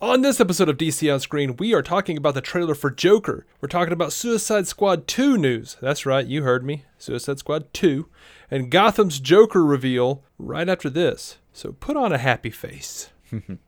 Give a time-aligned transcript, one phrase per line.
[0.00, 3.44] On this episode of DC on Screen, we are talking about the trailer for Joker.
[3.60, 5.76] We're talking about Suicide Squad 2 news.
[5.80, 6.84] That's right, you heard me.
[6.98, 8.08] Suicide Squad 2.
[8.48, 11.38] And Gotham's Joker reveal right after this.
[11.52, 13.10] So put on a happy face.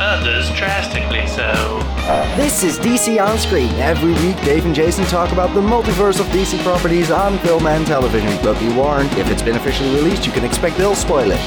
[0.00, 1.78] Others drastically so.
[2.36, 3.70] This is DC On Screen.
[3.74, 7.86] Every week, Dave and Jason talk about the multiverse of DC properties on film and
[7.86, 8.36] television.
[8.42, 11.38] But be warned, if it's been officially released, you can expect they'll spoil it.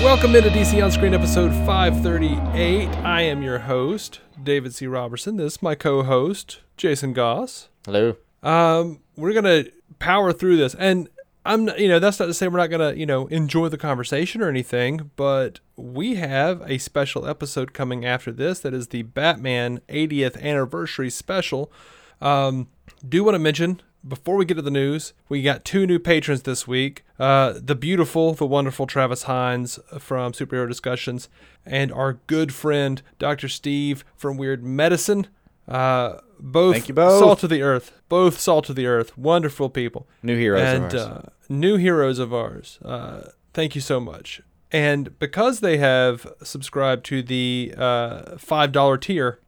[0.00, 2.88] Welcome into DC on Screen episode 538.
[3.04, 4.86] I am your host, David C.
[4.86, 5.38] Robertson.
[5.38, 7.68] This is my co host, Jason Goss.
[7.84, 8.14] Hello.
[8.44, 9.64] Um, we're gonna
[9.98, 11.08] power through this, and
[11.44, 14.42] I'm, you know, that's not to say we're not gonna, you know, enjoy the conversation
[14.42, 19.80] or anything, but we have a special episode coming after this that is the Batman
[19.88, 21.72] 80th anniversary special.
[22.20, 22.68] Um,
[23.06, 26.42] do want to mention before we get to the news, we got two new patrons
[26.42, 27.04] this week.
[27.18, 31.28] Uh, the beautiful, the wonderful Travis Hines from Superhero Discussions,
[31.64, 33.48] and our good friend Dr.
[33.48, 35.28] Steve from Weird Medicine.
[35.68, 37.20] Uh, both, Thank you both.
[37.20, 40.84] salt of the earth, both salt of the earth, wonderful people, New heroes of and
[40.84, 40.94] ours.
[40.94, 42.78] Uh, new heroes of ours.
[42.84, 44.42] Uh, thank you so much.
[44.72, 49.38] And because they have subscribed to the uh, five dollar tier,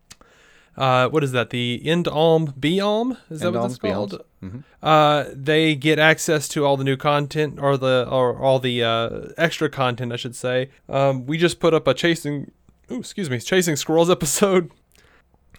[0.77, 1.51] uh, what is that?
[1.51, 3.17] The End Alm Be Alm?
[3.31, 4.23] Is that End what Be called?
[4.43, 4.65] Alms.
[4.83, 9.29] Uh, they get access to all the new content, or the or all the uh,
[9.39, 10.69] extra content, I should say.
[10.89, 12.51] Um, we just put up a chasing,
[12.91, 14.71] ooh, excuse me, chasing squirrels episode.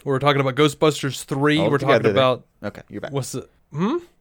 [0.06, 1.58] We're talking about Ghostbusters three.
[1.60, 2.24] All We're talking together there.
[2.24, 3.12] about Okay, you're back.
[3.12, 3.50] what's it?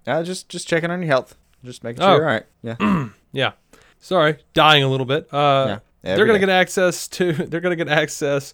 [0.07, 1.37] Uh, just just checking on your health.
[1.65, 2.15] Just making sure Oh.
[2.17, 2.47] you're all right.
[2.63, 3.09] Yeah.
[3.33, 3.53] Yeah.
[4.01, 5.33] Sorry, dying a little bit.
[5.33, 6.47] Uh, Yeah, they're gonna day.
[6.47, 7.33] get access to.
[7.49, 8.53] They're gonna get access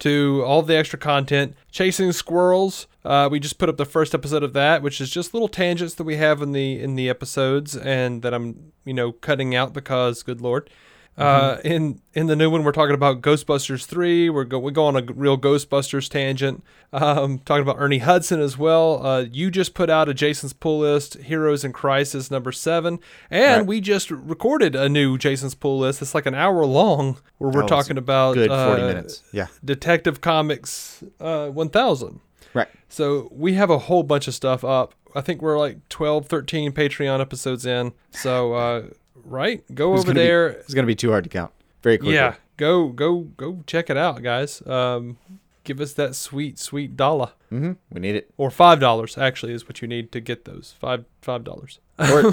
[0.00, 1.54] to all the extra content.
[1.70, 2.86] Chasing squirrels.
[3.04, 5.94] Uh, we just put up the first episode of that, which is just little tangents
[5.94, 9.72] that we have in the in the episodes, and that I'm you know cutting out
[9.72, 10.70] because, good lord.
[11.18, 11.66] Uh, Mm-hmm.
[11.68, 14.30] in in the new one, we're talking about Ghostbusters three.
[14.30, 16.64] We're go we go on a real Ghostbusters tangent.
[16.90, 19.04] Um, talking about Ernie Hudson as well.
[19.06, 22.98] Uh, you just put out a Jason's pull list, Heroes in Crisis number seven,
[23.30, 23.66] and Right.
[23.66, 26.00] we just recorded a new Jason's pull list.
[26.00, 29.22] It's like an hour long, where we're Oh, talking about Good forty uh, minutes.
[29.32, 29.48] Yeah.
[29.64, 32.20] Detective Comics uh, 1000.
[32.54, 32.68] Right.
[32.88, 34.94] So we have a whole bunch of stuff up.
[35.14, 37.92] I think we're like 12, 13 Patreon episodes in.
[38.10, 38.82] So, uh,
[39.24, 39.62] right?
[39.74, 40.48] Go It's over gonna be- there.
[40.48, 41.52] it's gonna be too hard to count.
[41.82, 42.14] Very quickly.
[42.14, 42.34] yeah.
[42.56, 44.64] Go, go, go check it out, guys.
[44.66, 45.16] Um,
[45.64, 47.32] give us that sweet, sweet dollar.
[47.50, 47.72] Mm-hmm.
[47.90, 48.30] We need it.
[48.36, 50.74] Or $5 actually is what you need to get those.
[50.78, 51.78] Five, $5.
[51.98, 52.32] Or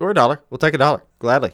[0.06, 0.40] or a dollar.
[0.50, 1.52] We'll take a dollar gladly.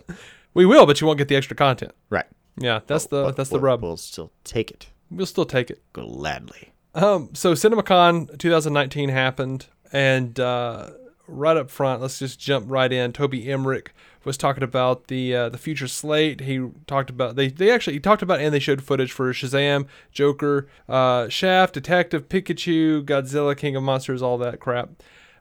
[0.55, 1.93] we will, but you won't get the extra content.
[2.09, 2.25] Right.
[2.57, 3.83] Yeah, that's the, that's the rub.
[3.83, 5.83] We'll still take it We'll still take it.
[5.93, 6.73] gladly.
[6.95, 10.91] Um, so CinemaCon 2019 happened, and uh,
[11.27, 13.13] right up front, let's just jump right in.
[13.13, 13.93] Toby Emmerich
[14.25, 16.41] was talking about the uh, the future slate.
[16.41, 19.87] He talked about they they actually he talked about and they showed footage for Shazam,
[20.13, 24.91] Joker, uh, Shaft, Detective Pikachu, Godzilla, King of Monsters, all that crap.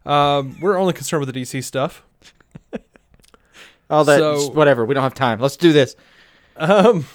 [0.06, 2.04] Um, we're only concerned with the DC stuff.
[3.90, 4.20] All that.
[4.20, 4.86] So- whatever.
[4.86, 5.40] We don't have time.
[5.40, 5.96] Let's do this.
[6.58, 7.06] Um,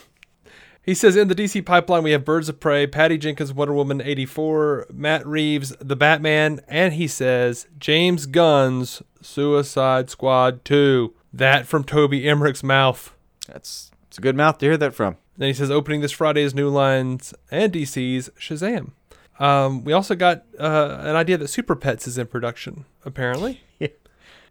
[0.82, 4.00] he says in the DC pipeline we have Birds of Prey, Patty Jenkins, Wonder Woman
[4.00, 11.14] 84, Matt Reeves, The Batman, and he says James Gunn's Suicide Squad 2.
[11.32, 13.14] That from Toby Emmerich's mouth.
[13.46, 15.16] That's it's a good mouth to hear that from.
[15.36, 18.90] Then he says opening this Friday is New Lines and DC's Shazam.
[19.38, 23.60] Um, we also got uh, an idea that Super Pets is in production, apparently.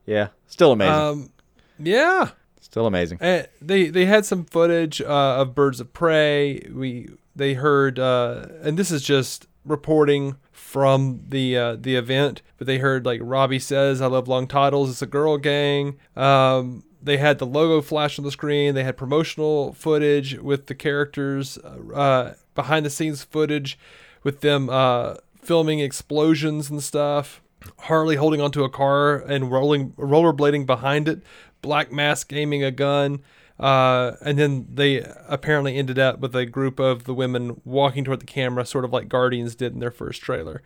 [0.05, 0.29] Yeah.
[0.47, 0.93] Still amazing.
[0.95, 1.29] Um,
[1.77, 2.31] yeah.
[2.59, 3.21] Still amazing.
[3.21, 6.67] Uh, they they had some footage uh, of Birds of Prey.
[6.71, 12.67] We they heard, uh, and this is just reporting from the uh, the event, but
[12.67, 15.97] they heard like Robbie says, "I love long titles." It's a girl gang.
[16.15, 18.75] Um, they had the logo flash on the screen.
[18.75, 23.79] They had promotional footage with the characters, uh, behind the scenes footage
[24.23, 27.41] with them uh, filming explosions and stuff.
[27.79, 31.21] Harley holding onto a car and rolling rollerblading behind it.
[31.61, 33.21] Black Mask aiming a gun.
[33.59, 38.21] Uh, and then they apparently ended up with a group of the women walking toward
[38.21, 40.61] the camera, sort of like Guardians did in their first trailer.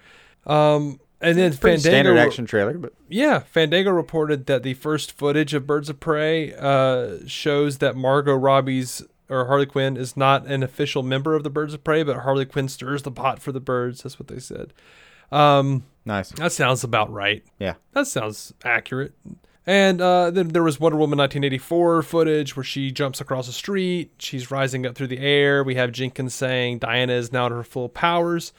[0.45, 5.54] Um, and then Fandango, standard action trailer, but yeah, Fandango reported that the first footage
[5.54, 10.63] of Birds of Prey uh, shows that Margot Robbie's or Harley Quinn is not an
[10.63, 13.62] official member of the Birds of Prey, but Harley Quinn stirs the pot for the
[13.62, 14.04] birds.
[14.04, 14.74] That's what they said.
[15.31, 16.30] Um, nice.
[16.31, 17.44] that sounds about right.
[17.57, 17.75] Yeah.
[17.94, 19.13] That sounds accurate.
[19.65, 24.12] And uh, then there was Wonder Woman 1984 footage where she jumps across a street.
[24.19, 25.63] She's rising up through the air.
[25.63, 28.51] We have Jenkins saying Diana is now at her full powers.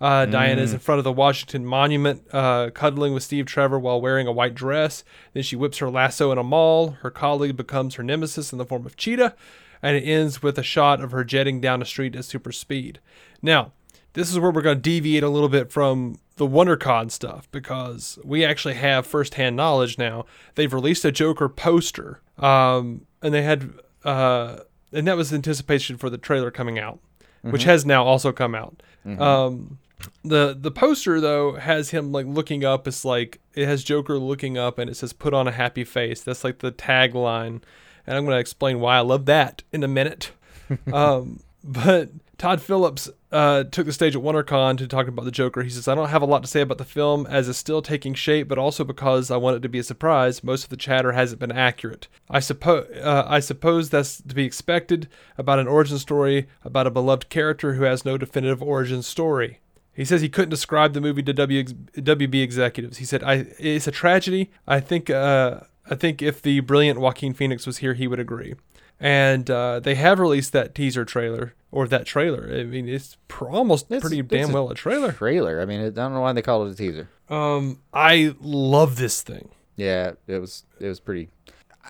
[0.00, 4.00] Uh, Diana is in front of the Washington Monument, uh, cuddling with Steve Trevor while
[4.00, 5.02] wearing a white dress.
[5.32, 6.90] Then she whips her lasso in a mall.
[7.02, 9.34] Her colleague becomes her nemesis in the form of Cheetah.
[9.82, 13.00] And it ends with a shot of her jetting down a street at super speed.
[13.42, 13.72] Now,
[14.18, 18.18] this is where we're going to deviate a little bit from the WonderCon stuff because
[18.24, 20.26] we actually have firsthand knowledge now.
[20.56, 23.70] They've released a Joker poster, um, and they had,
[24.04, 24.58] uh,
[24.92, 26.98] and that was anticipation for the trailer coming out,
[27.42, 28.82] which has now also come out.
[29.20, 29.78] Um,
[30.24, 32.88] the the poster though has him like looking up.
[32.88, 36.22] It's like it has Joker looking up, and it says "Put on a happy face."
[36.22, 37.62] That's like the tagline,
[38.04, 40.32] and I'm going to explain why I love that in a minute.
[40.92, 45.62] um, but Todd Phillips uh, took the stage at WonderCon to talk about the Joker.
[45.62, 47.82] He says, I don't have a lot to say about the film as it's still
[47.82, 50.44] taking shape, but also because I want it to be a surprise.
[50.44, 52.06] Most of the chatter hasn't been accurate.
[52.30, 56.92] I suppose uh, I suppose that's to be expected about an origin story about a
[56.92, 59.58] beloved character who has no definitive origin story.
[59.92, 62.98] He says he couldn't describe the movie to w, WB executives.
[62.98, 64.52] He said, "I it's a tragedy.
[64.64, 68.54] I think uh, I think if the brilliant Joaquin Phoenix was here, he would agree."
[69.00, 72.50] And uh, they have released that teaser trailer or that trailer.
[72.52, 75.12] I mean, it's pr- almost It's- pretty it's damn a well a trailer.
[75.12, 75.60] Trailer.
[75.60, 77.08] I mean, I don't know why they call it a teaser.
[77.28, 79.50] Um, I love this thing.
[79.76, 81.28] Yeah, it was it was pretty.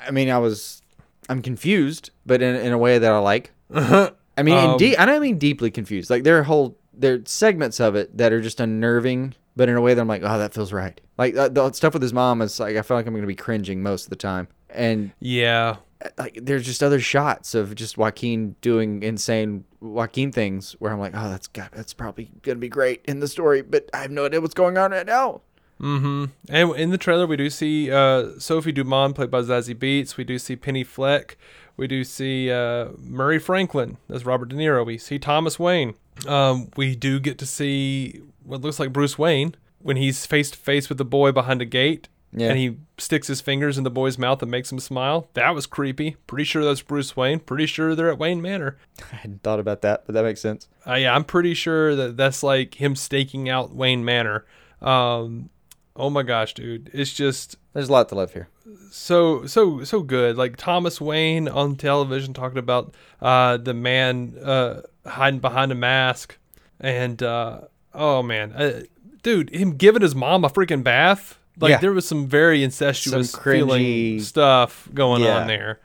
[0.06, 0.82] I mean, I was
[1.30, 3.52] I'm confused, but in in a way that I like.
[3.74, 6.10] I mean, Um, de- I don't mean deeply confused.
[6.10, 9.76] Like there are whole there are segments of it that are just unnerving, but in
[9.76, 11.00] a way that I'm like, oh, that feels right.
[11.16, 13.34] Like uh, the stuff with his mom is like I feel like I'm gonna be
[13.34, 15.76] cringing most of the time, and Yeah.
[16.16, 21.12] like there's just other shots of just Joaquin doing insane Joaquin things where I'm like,
[21.14, 24.26] oh, that's got that's probably gonna be great in the story, but I have no
[24.26, 25.40] idea what's going on right now.
[25.80, 26.24] Mm-hmm.
[26.48, 30.16] And in the trailer, we do see uh, Sophie Dumont played by Zazie Beetz.
[30.16, 31.36] We do see Penny Fleck.
[31.76, 34.84] We do see uh, Murray Franklin as Robert De Niro.
[34.84, 35.94] We see Thomas Wayne.
[36.26, 40.58] Um, we do get to see what looks like Bruce Wayne when he's face to
[40.58, 42.08] face with the boy behind a gate.
[42.32, 42.48] Yeah.
[42.50, 45.30] And he sticks his fingers in the boy's mouth and makes him smile.
[45.34, 46.16] That was creepy.
[46.26, 47.40] Pretty sure that's Bruce Wayne.
[47.40, 48.76] Pretty sure they're at Wayne Manor.
[49.12, 50.68] I hadn't thought about that, but that makes sense.
[50.86, 54.44] Uh, yeah, I'm pretty sure that that's like him staking out Wayne Manor.
[54.82, 55.48] Um,
[55.96, 58.48] oh my gosh, dude, it's just There's a lot to love here.
[58.90, 60.36] so so so good.
[60.36, 66.36] Like Thomas Wayne on television talking about uh, the man uh, hiding behind a mask,
[66.78, 67.62] and uh,
[67.94, 68.82] oh man, uh,
[69.22, 71.38] dude, him giving his mom a freaking bath.
[71.60, 71.78] Like Yeah.
[71.78, 75.38] there was some very incestuous Some feeling cringy- stuff going Yeah.
[75.40, 75.80] on there.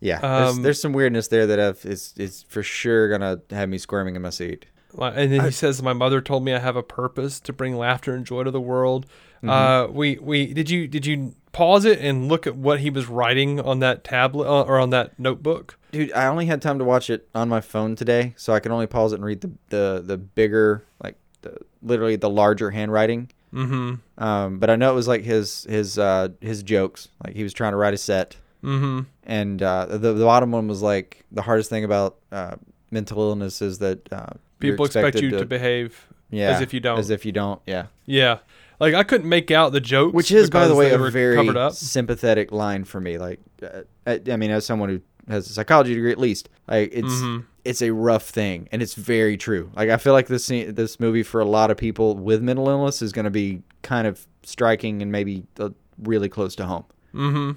[0.00, 3.68] Yeah, there's, Um, there's some weirdness there that I've, is is for sure gonna have
[3.68, 4.66] me squirming in my seat.
[5.00, 8.14] And then he says, "My mother told me I have a purpose to bring laughter
[8.14, 9.06] and joy to the world."
[9.42, 9.48] Mm-hmm.
[9.50, 13.06] Uh, we we did you did you pause it and look at what he was
[13.08, 15.78] writing on that tablet uh, or on that notebook?
[15.92, 18.72] Dude, I only had time to watch it on my phone today, so I can
[18.72, 23.30] only pause it and read the the, the bigger, like the, literally the larger handwriting.
[23.54, 24.22] Mm-hmm.
[24.22, 27.52] Um, but I know it was like his his uh, his jokes, like he was
[27.52, 29.00] trying to write a set, Mm-hmm.
[29.24, 32.54] and uh, the the bottom one was like the hardest thing about uh,
[32.90, 34.26] mental illness is that uh,
[34.60, 36.98] People expect you to, behave yeah, as if you don't.
[36.98, 37.86] as if you don't, yeah.
[38.06, 38.38] yeah,
[38.78, 42.52] like I couldn't make out the jokes, Which is, by the way, a very sympathetic
[42.52, 43.18] line for me.
[43.18, 45.00] Like, uh, I, I mean, as someone who
[45.32, 47.44] has a psychology degree, at least, like it's Mhm.
[47.64, 49.70] It's a rough thing, and it's very true.
[49.76, 53.02] Like, I feel like this this movie for a lot of people with mental illness
[53.02, 55.70] is going to be kind of striking and maybe uh,
[56.02, 56.84] really close to home.
[57.14, 57.50] Mm-hmm.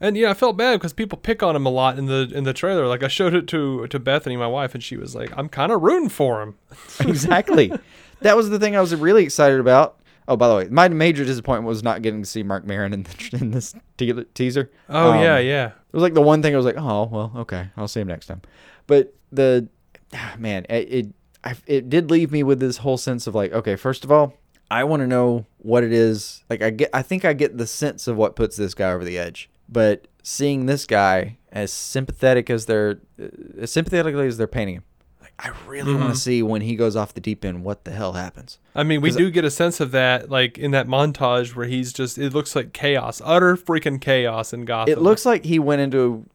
[0.00, 2.44] And yeah, I felt bad because people pick on him a lot in the in
[2.44, 2.86] the trailer.
[2.86, 5.72] Like I showed it to to Bethany, my wife, and she was like, "I'm kind
[5.72, 6.54] of rooting for him."
[7.00, 7.72] exactly.
[8.20, 9.96] that was the thing I was really excited about.
[10.28, 13.02] Oh, by the way, my major disappointment was not getting to see Marc Maron in,
[13.04, 14.70] the, in this te- teaser.
[14.88, 15.66] Oh Um, yeah, yeah.
[15.68, 18.08] It was like the one thing I was like, oh well, okay, I'll see him
[18.08, 18.42] next time.
[18.88, 19.68] But the
[20.12, 21.12] ah, man, it
[21.44, 24.34] it, it did leave me with this whole sense of like, okay, first of all,
[24.70, 26.42] I want to know what it is.
[26.50, 29.04] Like I get, I think I get the sense of what puts this guy over
[29.04, 29.48] the edge.
[29.68, 33.28] But seeing this guy as sympathetic as they're, uh,
[33.60, 34.84] as sympathetically as they're painting him,
[35.20, 37.90] like I really want to see when he goes off the deep end what the
[37.90, 38.58] hell happens.
[38.74, 41.92] I mean, we do get a sense of that, like in that montage where he's
[41.92, 44.92] just, it looks like chaos, utter freaking chaos in Gotham.
[44.92, 46.26] It looks like he went into.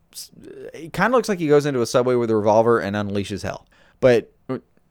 [0.74, 3.44] It kind of looks like he goes into a subway with a revolver and unleashes
[3.44, 3.68] hell,
[4.00, 4.32] but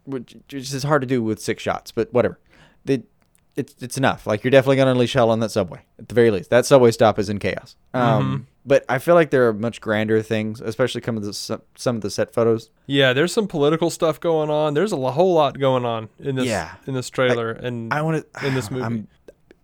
[0.04, 1.92] which is hard to do with six shots.
[1.92, 2.38] But whatever,
[2.84, 3.02] the,
[3.56, 4.26] it's it's enough.
[4.26, 6.50] Like you're definitely gonna unleash hell on that subway at the very least.
[6.50, 7.76] That subway stop is in chaos.
[7.94, 11.96] Um, but I feel like there are much grander things, especially some of the some,
[11.96, 12.70] of the set photos.
[12.86, 14.74] Yeah, there's some political stuff going on.
[14.74, 16.74] There's a whole lot going on in this Yeah.
[16.86, 18.84] in this trailer and I want to in this movie.
[18.84, 19.08] I'm,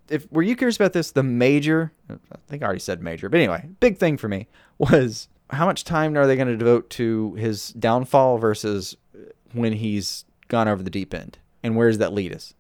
[0.09, 2.15] if were you curious about this, the major, I
[2.49, 4.49] think I already said major, but anyway, big thing for me
[4.79, 8.97] was how much time are they going to devote to his downfall versus
[9.52, 12.55] when he's gone over the deep end, and where does that lead us?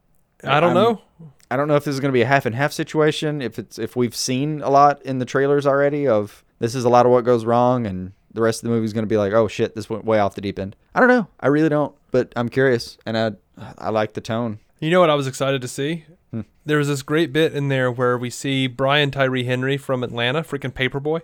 [0.44, 1.02] I don't I'm- know.
[1.50, 3.40] I don't know if this is going to be a half and half situation.
[3.40, 6.90] If it's if we've seen a lot in the trailers already of this is a
[6.90, 9.16] lot of what goes wrong, and the rest of the movie is going to be
[9.16, 10.76] like, oh shit, this went way off the deep end.
[10.94, 11.26] I don't know.
[11.40, 13.32] I really don't, but I'm curious, and I
[13.78, 14.58] I like the tone.
[14.78, 16.04] You know what I was excited to see?
[16.32, 16.42] Hmm.
[16.66, 20.42] There was this great bit in there where we see Brian Tyree Henry from Atlanta,
[20.42, 21.20] freaking Paper Boi.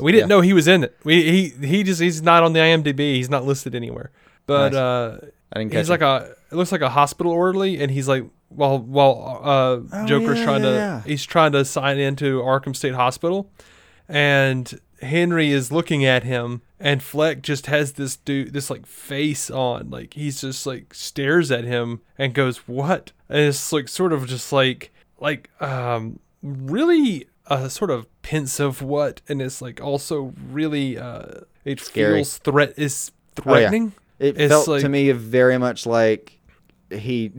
[0.00, 0.36] We didn't Yeah.
[0.36, 0.96] know he was in it.
[1.04, 1.22] We
[1.58, 3.14] he he just he's not on the IMDb.
[3.14, 4.10] He's not listed anywhere.
[4.46, 4.78] But Nice.
[4.80, 8.08] uh, I didn't catch he's like a it looks like a hospital orderly, and he's
[8.08, 12.40] like while while uh, Joker's Oh, yeah, trying yeah, to he's trying to sign into
[12.40, 13.48] Arkham State Hospital,
[14.08, 19.50] and Henry is looking at him, and Fleck just has this dude this like face
[19.50, 24.12] on, like he's just like stares at him and goes what, and it's like sort
[24.12, 30.32] of just like like um really a sort of pensive what, and it's like also
[30.50, 32.18] really uh it Scary.
[32.18, 33.42] feels threat is Oh, yeah.
[33.70, 33.92] threatening.
[34.18, 36.38] It It's felt like- to me very much like
[36.90, 37.32] he,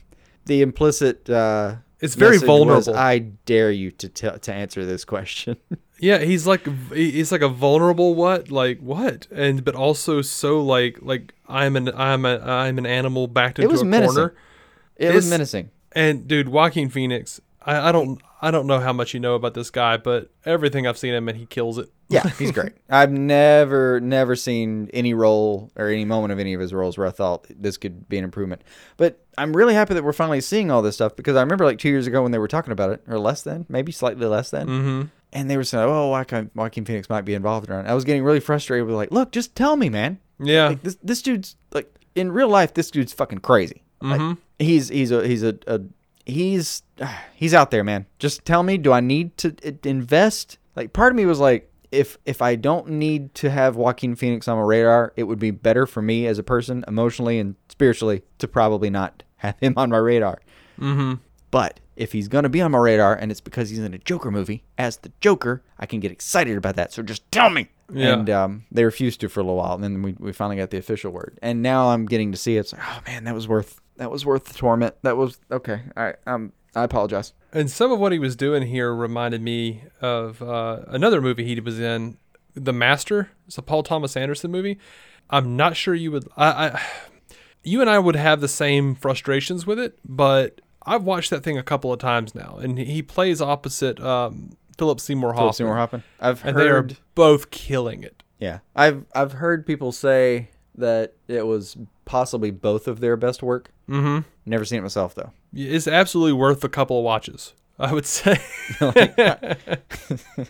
[0.46, 1.28] the implicit.
[1.30, 2.96] Uh, It's very message was, vulnerable.
[2.96, 5.56] I dare you to tell to answer this question.
[5.98, 6.60] Yeah, he's like
[6.92, 11.88] he's like a vulnerable what like what and but also so like like I'm an
[11.96, 14.14] I'm a I'm an animal backed into was a menacing.
[14.14, 14.34] corner.
[14.96, 15.70] it was It's- menacing.
[15.92, 19.54] And dude, Joaquin Phoenix, I, I don't I don't know how much you know about
[19.54, 21.88] this guy, but everything I've seen him and he kills it.
[22.08, 22.72] Yeah, he's great.
[22.88, 27.06] I've never never seen any role or any moment of any of his roles where
[27.06, 28.62] I thought this could be an improvement.
[28.96, 31.78] But I'm really happy that we're finally seeing all this stuff because I remember like
[31.78, 34.50] two years ago when they were talking about it, or less than, maybe slightly less
[34.50, 34.68] than.
[34.68, 35.02] Mm-hmm.
[35.32, 38.04] And they were saying, "Oh, Joaquin, Joaquin Phoenix might be involved." in it." I was
[38.04, 40.18] getting really frustrated with like, "Look, just tell me, man.
[40.38, 40.68] Yeah.
[40.68, 43.82] Like this this dude's like in real life, this dude's fucking crazy.
[44.00, 45.80] Like, he's he's a he's a, a
[46.26, 46.82] he's
[47.34, 48.06] he's out there, man.
[48.18, 49.54] Just tell me, do I need to
[49.84, 50.58] invest?
[50.74, 54.48] Like part of me was like, if if I don't need to have Joaquin Phoenix
[54.48, 58.22] on my radar, it would be better for me as a person, emotionally and spiritually,
[58.38, 60.40] to probably not have him on my radar.
[60.78, 61.14] Mm-hmm.
[61.50, 64.30] But if he's gonna be on my radar and it's because he's in a Joker
[64.30, 66.92] movie as the Joker, I can get excited about that.
[66.92, 67.68] So just tell me.
[67.90, 68.14] Yeah.
[68.14, 70.70] And um, they refused to for a little while, and then we, we finally got
[70.70, 71.38] the official word.
[71.40, 72.60] And now I'm getting to see it.
[72.60, 74.94] It's like, oh man, that was worth that was worth the torment.
[75.02, 75.80] That was okay.
[75.96, 76.16] All right.
[76.26, 77.32] Um, I apologize.
[77.52, 81.58] And some of what he was doing here reminded me of uh, another movie he
[81.60, 82.18] was in,
[82.54, 83.30] The Master.
[83.46, 84.78] It's a Paul Thomas Anderson movie.
[85.30, 86.28] I'm not sure you would.
[86.36, 86.82] I, I,
[87.62, 91.56] you and I would have the same frustrations with it, but I've watched that thing
[91.58, 95.42] a couple of times now, and he plays opposite um, Philip Seymour Hoffman.
[95.42, 96.02] Philip Seymour Hoffman.
[96.20, 96.96] I've and they are heard.
[97.14, 98.22] both killing it.
[98.38, 103.72] Yeah, I've I've heard people say that it was possibly both of their best work.
[103.88, 104.28] Mm-hmm.
[104.46, 105.32] Never seen it myself though.
[105.54, 107.54] It's absolutely worth a couple of watches.
[107.78, 108.38] I would say.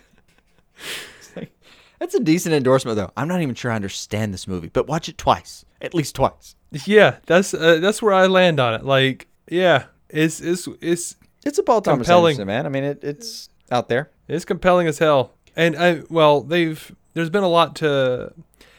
[1.99, 3.11] That's a decent endorsement though.
[3.17, 6.55] I'm not even sure I understand this movie, but watch it twice, at least twice.
[6.85, 8.85] yeah, that's uh, that's where I land on it.
[8.85, 12.33] Like, yeah, it's it's it's It's a Paul Thomas Compelling.
[12.33, 12.65] Anderson, man.
[12.67, 14.11] I mean, it, it's out there.
[14.27, 15.33] It's compelling as hell.
[15.55, 18.31] And I well, they've there's been a lot to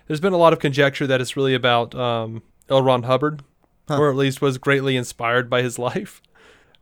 [0.07, 2.83] there's been a lot of conjecture that it's really about um, L.
[2.83, 3.43] Ron Hubbard,
[3.89, 6.23] or at least was greatly inspired by his life.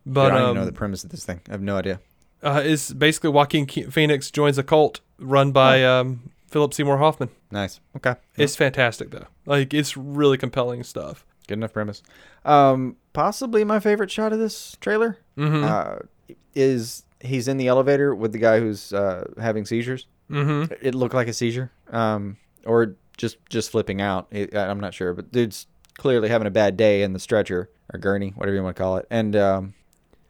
[0.05, 1.41] But I don't um, know the premise of this thing.
[1.47, 1.99] I have no idea.
[2.43, 7.29] uh, is basically Joaquin Phoenix joins a cult run by um, Philip Seymour Hoffman.
[7.51, 7.79] Nice.
[7.95, 8.15] Okay.
[8.35, 9.25] It's fantastic though.
[9.45, 11.25] Like it's really compelling stuff.
[11.47, 12.03] Good enough premise.
[12.45, 15.99] Um, possibly my favorite shot of this trailer uh,
[16.55, 20.07] is he's in the elevator with the guy who's uh, having seizures.
[20.29, 20.73] Mm-hmm.
[20.81, 22.35] It looked like a seizure, um,
[22.65, 24.27] or just just flipping out.
[24.29, 27.99] It, I'm not sure, but dude's clearly having a bad day in the stretcher or
[27.99, 29.07] gurney, whatever you want to call it.
[29.09, 29.73] And um,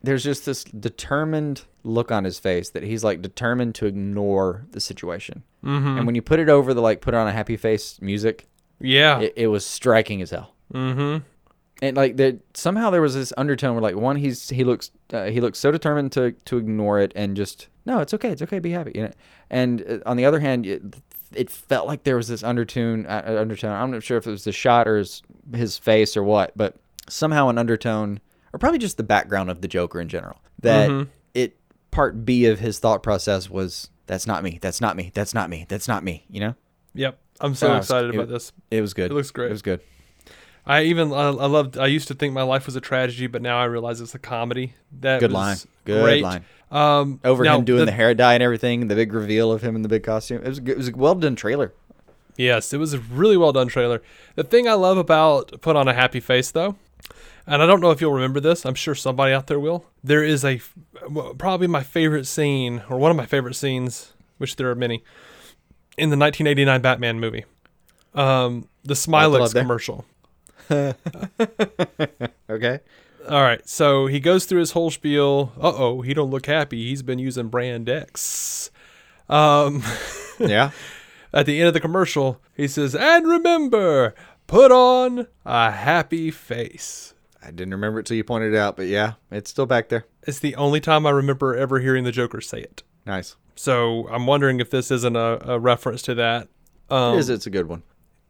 [0.03, 4.79] there's just this determined look on his face that he's like determined to ignore the
[4.79, 5.43] situation.
[5.63, 5.97] Mm-hmm.
[5.97, 8.47] And when you put it over the like put on a happy face music,
[8.79, 9.19] Yeah.
[9.21, 10.53] it, it was striking as hell.
[10.73, 11.23] mm-hmm.
[11.79, 15.25] And like there somehow there was this undertone where like one he's he looks uh,
[15.25, 18.57] he looks so determined to to ignore it and just no it's okay it's okay
[18.57, 19.11] be happy you know
[19.51, 20.81] and uh, on the other hand it,
[21.33, 23.05] it felt like there was this undertone.
[23.05, 23.71] Uh, undertone.
[23.71, 25.21] I'm not sure if it was the shot or his,
[25.53, 26.75] his face or what, but
[27.09, 28.19] somehow an undertone,
[28.53, 30.39] or probably just the background of the Joker in general.
[30.59, 31.57] That it
[31.91, 34.57] part B of his thought process was that's not me.
[34.61, 35.11] That's not me.
[35.13, 35.65] That's not me.
[35.67, 36.25] That's not me.
[36.29, 36.55] You know.
[36.95, 37.19] Yep.
[37.39, 38.51] I'm so excited it- about this.
[38.71, 39.11] It was good.
[39.11, 39.47] It looks great.
[39.47, 39.81] It was good.
[40.65, 41.77] I even I, I loved.
[41.77, 44.19] I used to think my life was a tragedy, but now I realize it's a
[44.19, 44.73] comedy.
[44.99, 45.57] That Good line.
[45.85, 46.23] Good great.
[46.23, 46.43] line.
[46.69, 49.75] Um, Over now, him doing the, hair dye and everything, the big reveal of him
[49.75, 50.43] in the big costume.
[50.43, 51.73] It was a it was a well done trailer.
[52.35, 54.01] Yes, it was a really well done trailer.
[54.35, 56.75] The thing I love about Put on a Happy Face, though,
[57.47, 59.85] and I don't know if you'll remember this, I'm sure somebody out there will.
[60.03, 60.61] There is a
[61.37, 65.03] probably my favorite scene, or one of my favorite scenes, which there are many,
[65.97, 67.45] in the 1989 Batman movie.
[68.13, 70.05] Um, the Smilex commercial.
[72.49, 72.79] Okay.
[73.27, 75.51] All right, so he goes through his whole spiel.
[75.57, 76.87] Uh oh, he don't look happy.
[76.89, 78.71] He's been using Brand X.
[79.29, 79.83] Um,
[80.39, 80.71] Yeah.
[81.33, 84.15] at the end of the commercial, he says, "And remember,
[84.47, 88.87] put on a happy face." I didn't remember it till you pointed it out, but
[88.87, 90.05] yeah, it's still back there.
[90.23, 92.83] It's the only time I remember ever hearing the Joker say it.
[93.05, 93.35] Nice.
[93.55, 96.49] So I'm wondering if this isn't a, a reference to that.
[96.89, 97.29] Um, it is.
[97.29, 97.83] It's a good one.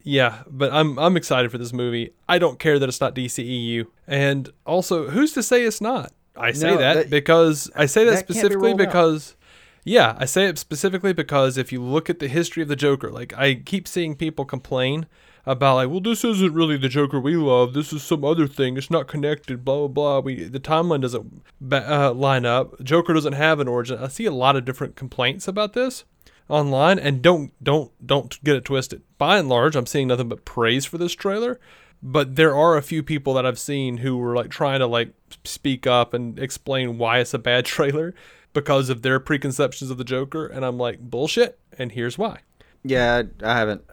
[0.08, 2.14] Yeah, but I'm I'm excited for this movie.
[2.30, 6.14] I don't care that it's not DCEU, and also, who's to say it's not?
[6.38, 8.78] I say No, that, that- because I say that, that can't be specifically out.
[8.78, 9.36] because,
[9.84, 13.12] yeah, I say it specifically because if you look at the history of the Joker,
[13.12, 15.08] like I keep seeing people complain
[15.46, 17.74] about like, well, this isn't really the Joker we love.
[17.74, 18.78] This is some other thing.
[18.78, 19.66] It's not connected.
[19.66, 20.20] Blah blah blah.
[20.22, 22.82] We the timeline doesn't uh, line up.
[22.82, 23.98] Joker doesn't have an origin.
[24.02, 26.06] I see a lot of different complaints about this
[26.50, 29.02] online and don't don't don't get it twisted.
[29.18, 31.60] By and large, I'm seeing nothing but praise for this trailer,
[32.02, 35.14] but there are a few people that I've seen who were like trying to like
[35.44, 38.14] speak up and explain why it's a bad trailer
[38.54, 42.40] because of their preconceptions of the Joker and I'm like bullshit and here's why.
[42.84, 43.84] Yeah, I haven't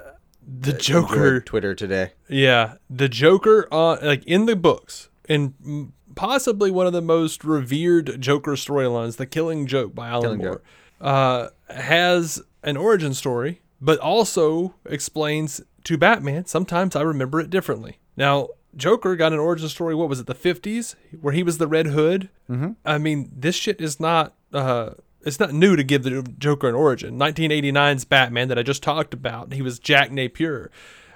[0.47, 2.13] The Joker Twitter today.
[2.29, 8.21] yeah, the Joker, uh, like in the books, and possibly one of the most revered
[8.21, 10.65] Joker storylines, "The Killing Joke" by Alan Killing Moore, Joke.
[11.05, 16.47] Uh, has an origin story, but also explains to Batman.
[16.47, 17.99] Sometimes I remember it differently.
[18.17, 19.95] Now, Joker got an origin story.
[19.95, 20.27] What was it?
[20.27, 22.31] The fifties, where he was the Red Hood.
[22.51, 22.73] Mm-hmm.
[22.85, 24.35] I mean, this shit is not.
[24.53, 24.91] Uh,
[25.21, 27.19] it's not new to give the Joker an origin.
[27.19, 29.55] 1989's Batman that I just talked about.
[29.55, 30.71] He was Jack Napier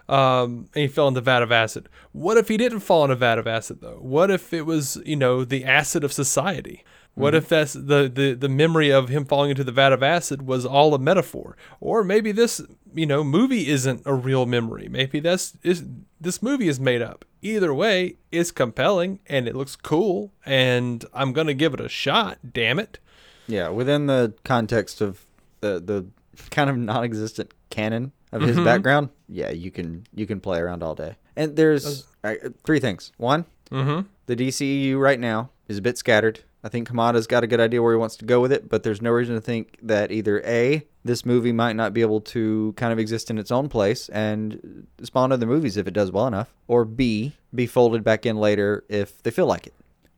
[0.08, 1.88] um, and he fell in the vat of acid.
[2.12, 3.98] What if he didn't fall in a vat of acid though?
[4.00, 6.84] What if it was, you know, the acid of society?
[7.18, 10.42] What if that's the, the the memory of him falling into the vat of acid
[10.46, 11.56] was all a metaphor?
[11.80, 12.60] Or maybe this,
[12.94, 14.88] you know, movie isn't a real memory.
[14.88, 15.84] Maybe that's is
[16.20, 17.24] this movie is made up.
[17.42, 21.88] Either way, it's compelling and it looks cool and I'm going to give it a
[21.88, 22.98] shot, damn it.
[23.46, 25.24] Yeah, within the context of
[25.60, 26.06] the the
[26.50, 30.94] kind of non-existent canon of his background, yeah, you can you can play around all
[30.94, 31.16] day.
[31.36, 33.12] And there's uh, three things.
[33.16, 34.06] One, Mhm.
[34.26, 36.40] the DCEU right now is a bit scattered.
[36.64, 38.82] I think Hamada's got a good idea where he wants to go with it, but
[38.82, 42.74] there's no reason to think that either A, this movie might not be able to
[42.76, 46.26] kind of exist in its own place and spawn other movies if it does well
[46.26, 49.74] enough, or B, be folded back in later if they feel like it.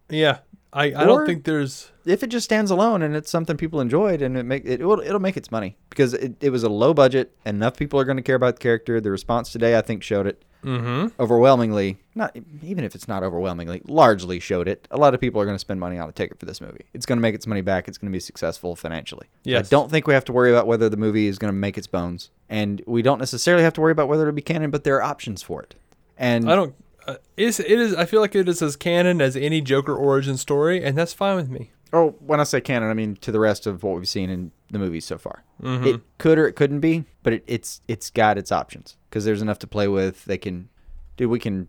[0.09, 0.39] Yeah.
[0.73, 3.81] I, I Or- don't think there's if it just stands alone and it's something people
[3.81, 6.69] enjoyed and it make it will it'll make its money because it, it was a
[6.69, 9.77] low budget and enough people are going to care about the character the response today
[9.77, 11.09] i think showed it mm-hmm.
[11.21, 15.45] overwhelmingly not even if it's not overwhelmingly largely showed it a lot of people are
[15.45, 17.47] going to spend money on a ticket for this movie it's going to make its
[17.47, 19.67] money back it's going to be successful financially Yes.
[19.67, 21.79] i don't think we have to worry about whether the movie is going to make
[21.79, 24.85] its bones and we don't necessarily have to worry about whether it'll be canon but
[24.85, 25.75] there are options for it
[26.21, 26.75] and I don't.
[27.07, 27.95] Uh, it is.
[27.95, 31.35] I feel like it is as canon as any Joker origin story, and that's fine
[31.35, 31.71] with me.
[31.93, 34.53] Oh, when I say canon, I mean to the rest of what we've seen in
[34.71, 35.43] the movies so far.
[35.63, 35.87] Mm-hmm.
[35.87, 39.43] It could or it couldn't be, but it, it's it's got its options because there's
[39.43, 40.25] enough to play with.
[40.25, 40.69] They can,
[41.17, 41.69] dude, we can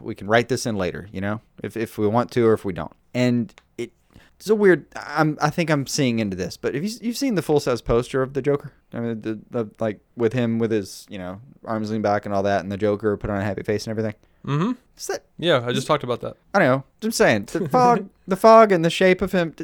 [0.00, 2.64] we can write this in later, you know, if if we want to or if
[2.64, 2.92] we don't.
[3.14, 3.92] And it
[4.38, 4.86] it's a weird.
[4.96, 7.80] I'm I think I'm seeing into this, but have you you've seen the full size
[7.80, 8.72] poster of the Joker?
[8.92, 12.34] I mean, the, the like with him with his you know arms leaned back and
[12.34, 14.14] all that, and the Joker put on a happy face and everything.
[14.46, 14.72] Mm-hmm.
[14.96, 16.36] Is that Yeah, I just talked about that.
[16.54, 16.84] I don't know.
[17.02, 19.54] I'm saying the fog, the fog, and the shape of him.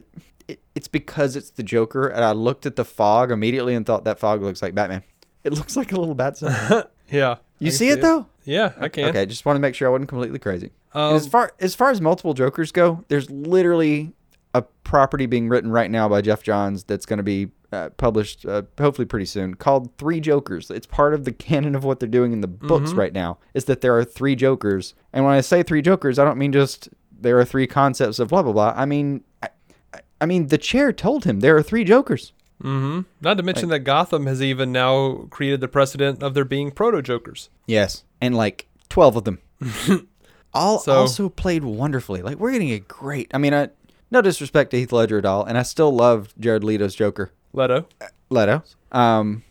[0.46, 4.04] It, it's because it's the Joker, and I looked at the fog immediately and thought
[4.04, 5.02] that fog looks like Batman.
[5.44, 6.84] It looks like a little bat sign.
[7.10, 7.36] Yeah.
[7.58, 8.26] You can see it though?
[8.44, 9.04] Yeah, I can.
[9.10, 10.70] Okay, just want to make sure I wasn't completely crazy.
[10.94, 14.12] Um, as far as far as multiple Jokers go, there's literally
[14.54, 18.46] a property being written right now by Geoff Johns that's going to be uh, published
[18.46, 20.70] uh, hopefully pretty soon called Three Jokers.
[20.70, 22.98] It's part of the canon of what they're doing in the books Mm-hmm.
[22.98, 23.38] right now.
[23.54, 26.52] Is that there are three Jokers, and when I say three Jokers, I don't mean
[26.52, 26.88] just
[27.20, 28.72] there are three concepts of blah blah blah.
[28.76, 29.48] I mean, I,
[30.20, 32.32] I- mean the chair told him there are three Jokers.
[32.60, 33.04] Not
[33.36, 37.50] to mention that Gotham has even now created the precedent of there being proto Jokers.
[37.66, 39.38] Yes, and like twelve of them,
[40.54, 42.22] all So- also played wonderfully.
[42.22, 43.30] Like we're getting a great.
[43.34, 43.68] I mean, I,
[44.10, 47.30] no disrespect to Heath Ledger at all, and I still love Jared Leto's Joker.
[47.52, 47.86] Leto.
[48.30, 48.62] Leto.
[48.90, 49.42] Um,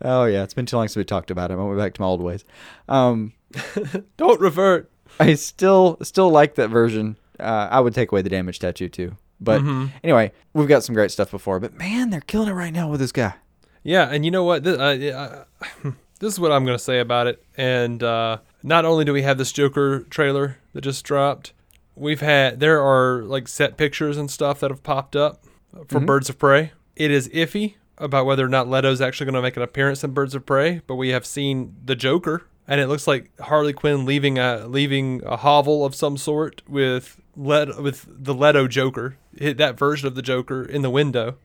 [0.00, 1.58] oh yeah, it's been too long since we talked about him.
[1.58, 2.44] I went back to my old ways.
[2.88, 3.32] Um,
[4.16, 4.88] Don't revert.
[5.18, 7.16] I still still like that version.
[7.40, 9.16] Uh, I would take away the damage tattoo too.
[9.40, 9.62] But
[10.04, 11.58] anyway, we've got some great stuff before.
[11.58, 13.34] But man, they're killing it right now with this guy.
[13.82, 14.62] Yeah, and you know what?
[14.64, 15.44] This, uh,
[15.84, 17.42] uh, this is what I'm going to say about it.
[17.56, 21.52] And uh, not only do we have this Joker trailer that just dropped,
[21.94, 25.44] we've had there are like set pictures and stuff that have popped up
[25.88, 26.72] for Birds of Prey.
[26.94, 30.12] It is iffy about whether or not Leto's actually going to make an appearance in
[30.12, 34.04] Birds of Prey, but we have seen the Joker, and it looks like Harley Quinn
[34.04, 39.78] leaving a leaving a hovel of some sort with Let with the Leto Joker, that
[39.78, 41.36] version of the Joker in the window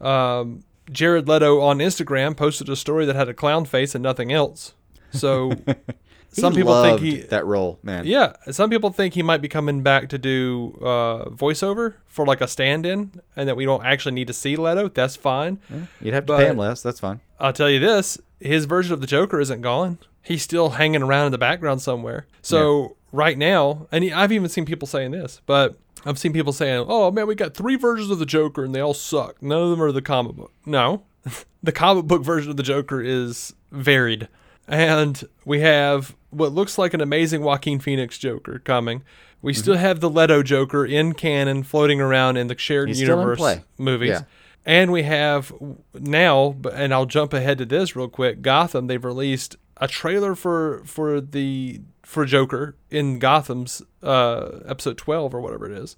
[0.00, 4.32] um, Jared Leto on Instagram posted a story that had a clown face and nothing
[4.32, 4.74] else.
[5.12, 5.52] So
[6.40, 8.06] some He people think he that role, man.
[8.06, 12.40] yeah, some people think he might be coming back to do uh, voiceover for like
[12.40, 14.88] a stand-in, and that we don't actually need to see Leto.
[14.88, 15.58] That's fine.
[16.00, 16.82] You'd have to But- pay him less.
[16.82, 17.20] That's fine.
[17.40, 19.98] I'll tell you this: his version of the Joker isn't gone.
[20.22, 22.26] He's still hanging around in the background somewhere.
[22.42, 26.84] So right now, and I've even seen people saying this, but I've seen people saying,
[26.88, 29.40] "Oh man, we got three versions of the Joker, and they all suck.
[29.42, 31.02] None of them are the comic book." No,
[31.62, 34.28] the comic book version of the Joker is varied,
[34.66, 39.02] and we have what looks like an amazing Joaquin Phoenix Joker coming.
[39.40, 39.60] We Mm-hmm.
[39.60, 44.10] still have the Leto Joker in canon, floating around in the shared He's universe movies.
[44.10, 44.22] Yeah.
[44.66, 45.52] And we have
[45.94, 48.42] now, and I'll jump ahead to this real quick.
[48.42, 55.34] Gotham, they've released a trailer for for the for Joker in Gotham's uh, episode twelve
[55.34, 55.96] or whatever it is.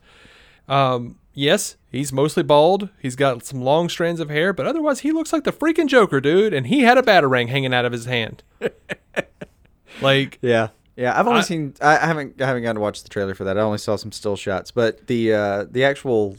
[0.69, 2.91] Um, yes, he's mostly bald.
[3.01, 6.21] He's got some long strands of hair, but otherwise he looks like the freaking Joker,
[6.21, 6.53] dude.
[6.55, 8.43] And he had a batarang hanging out of his hand.
[10.03, 10.69] like Yeah.
[10.97, 11.75] Yeah, I've only I- seen.
[11.81, 12.43] I haven't.
[12.43, 13.57] I haven't gotten to watch the trailer for that.
[13.57, 16.37] I only saw some still shots, but the uh the actual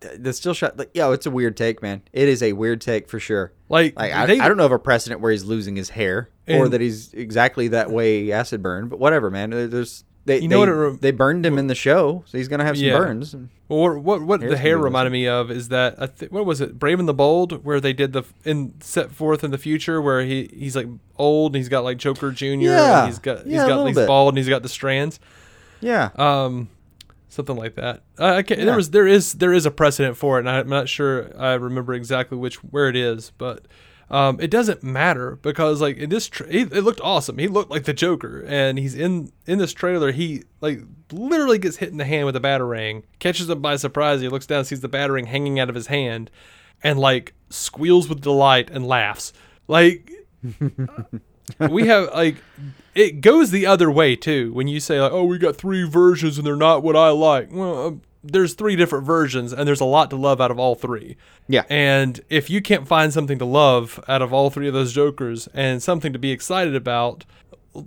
[0.00, 0.76] the, the still shot.
[0.76, 2.02] Like, yo, it's a weird take, man.
[2.12, 3.52] It is a weird take for sure.
[3.68, 6.28] Like, Like I, they- I don't know of a precedent where he's losing his hair
[6.48, 9.50] or that he's exactly that way acid burn, but whatever, man.
[9.50, 12.48] There's they You know they, what re- they burned him in the show, so he's
[12.48, 12.96] gonna have some Yeah.
[12.98, 13.34] burns.
[13.68, 16.60] Well, what what, Hair's the hair reminded me of is that I th- what was
[16.60, 20.00] it, Brave and the Bold, where they did the in set forth in the future
[20.02, 23.06] where he he's like old and he's got like Joker Junior, Yeah.
[23.06, 24.06] he's got he's Yeah, a got he's bit.
[24.06, 25.20] bald and he's got the strands,
[25.80, 26.68] Yeah, um,
[27.28, 28.02] something like that.
[28.18, 28.66] I, I can't, Yeah.
[28.66, 31.54] There was there is there is a precedent for it, and I'm not sure I
[31.54, 33.66] remember exactly which where it is, but.
[34.10, 37.38] Um, it doesn't matter because like in this, tra- he, it looked awesome.
[37.38, 40.10] He looked like the Joker, and he's in in this trailer.
[40.10, 40.80] He like
[41.12, 44.20] literally gets hit in the hand with a batarang, catches him by surprise.
[44.20, 46.30] He looks down, sees the batarang hanging out of his hand,
[46.82, 49.32] and like squeals with delight and laughs.
[49.68, 50.10] Like
[51.70, 52.36] we have like
[52.94, 54.52] it goes the other way too.
[54.52, 57.52] When you say like, oh, we got three versions and they're not what I like.
[57.52, 60.74] Well, um, there's three different versions, and there's a lot to love out of all
[60.74, 61.16] three.
[61.48, 64.92] yeah, And if you can't find something to love out of all three of those
[64.92, 67.24] Jokers and something to be excited about,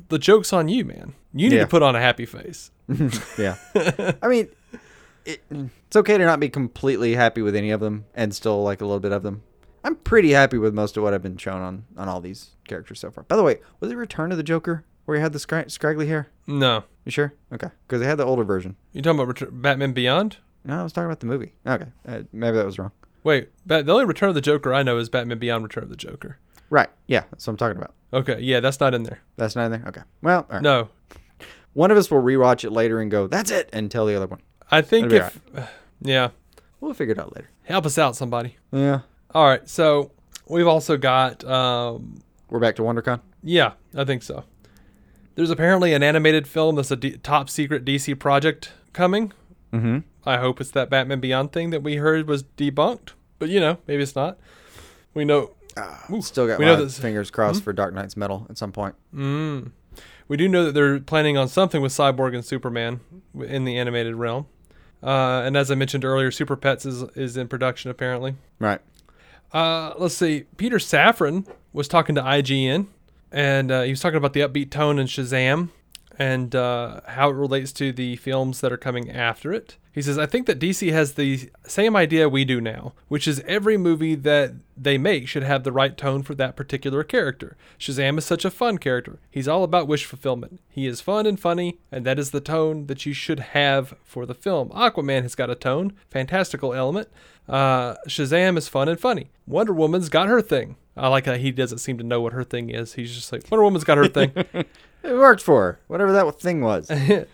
[0.08, 1.14] the joke's on you, man.
[1.34, 1.62] You need Yeah.
[1.64, 2.72] to put on a happy face.
[3.38, 3.58] yeah.
[4.22, 4.48] I mean,
[5.26, 8.82] it, it's okay to not be completely happy with any of them and still like
[8.82, 9.44] a little bit of them.
[9.84, 13.00] I'm pretty happy with most of what I've been shown on on all these characters
[13.02, 13.26] so far.
[13.26, 16.08] By the way, was it Return of the Joker where he had the scra- scraggly
[16.08, 16.30] hair?
[16.48, 16.84] No.
[17.06, 17.34] You sure?
[17.54, 18.76] Okay, because they had the older version.
[18.94, 20.38] You talking about Batman Beyond?
[20.64, 21.54] No, I was talking about the movie.
[21.68, 22.92] Okay, uh, maybe that was wrong.
[23.24, 25.90] Wait, Bat- the only Return of the Joker I know is Batman Beyond Return of
[25.90, 26.38] the Joker.
[26.70, 26.90] Right.
[27.08, 27.94] Yeah, that's what I'm talking about.
[28.14, 29.22] Okay, yeah, that's not in there.
[29.38, 29.84] That's not in there.
[29.88, 30.02] Okay.
[30.22, 30.62] Well, all right.
[30.62, 30.90] No.
[31.74, 34.28] one of us will rewatch it later and go, "That's it," and tell the other
[34.28, 34.40] one.
[34.72, 35.40] I think if.
[36.02, 36.30] Yeah.
[36.82, 37.50] We'll figure it out later.
[37.64, 38.58] Help us out, somebody.
[38.74, 39.02] Yeah.
[39.34, 40.12] All right, so
[40.48, 41.44] we've also got.
[41.46, 43.22] Um, We're back to WonderCon.
[43.42, 44.44] yeah, I think so.
[45.36, 49.32] There's apparently an animated film that's a D- top secret DC project coming.
[49.72, 50.00] Mm-hmm.
[50.26, 53.78] I hope it's that Batman Beyond thing that we heard was debunked, but you know,
[53.88, 54.38] maybe it's not.
[55.14, 55.52] We know.
[56.12, 57.00] Ooh, Still got we know this.
[57.00, 58.94] fingers crossed for Dark Nights Metal at some point.
[60.28, 63.02] We do know that they're planning on something with Cyborg and Superman
[63.40, 64.46] in the animated realm.
[65.02, 68.36] Uh, and as I mentioned earlier, Super Pets is is in production apparently.
[68.60, 68.80] Right.
[69.52, 70.46] Uh, let's see.
[70.58, 72.88] Peter Safran was talking to IGN,
[73.34, 75.70] and uh, he was talking about the upbeat tone in Shazam.
[76.20, 79.78] and uh, how it relates to the films that are coming after it.
[79.92, 83.42] He says, I think that DC has the same idea we do now, which is
[83.48, 87.58] every movie that they make should have the right tone for that particular character.
[87.80, 89.20] Shazam is such a fun character.
[89.30, 90.60] He's all about wish fulfillment.
[90.70, 94.28] He is fun and funny, and that is the tone that you should have for
[94.28, 94.70] the film.
[94.70, 97.08] Aquaman has got a tone, fantastical element.
[97.50, 99.32] Uh, Shazam is fun and funny.
[99.48, 100.76] Wonder Woman's got her thing.
[100.96, 102.94] I like that he doesn't seem to know what her thing is.
[102.94, 104.32] He's just like, Wonder Woman's got her thing.
[105.06, 106.88] It worked for her, whatever that thing was.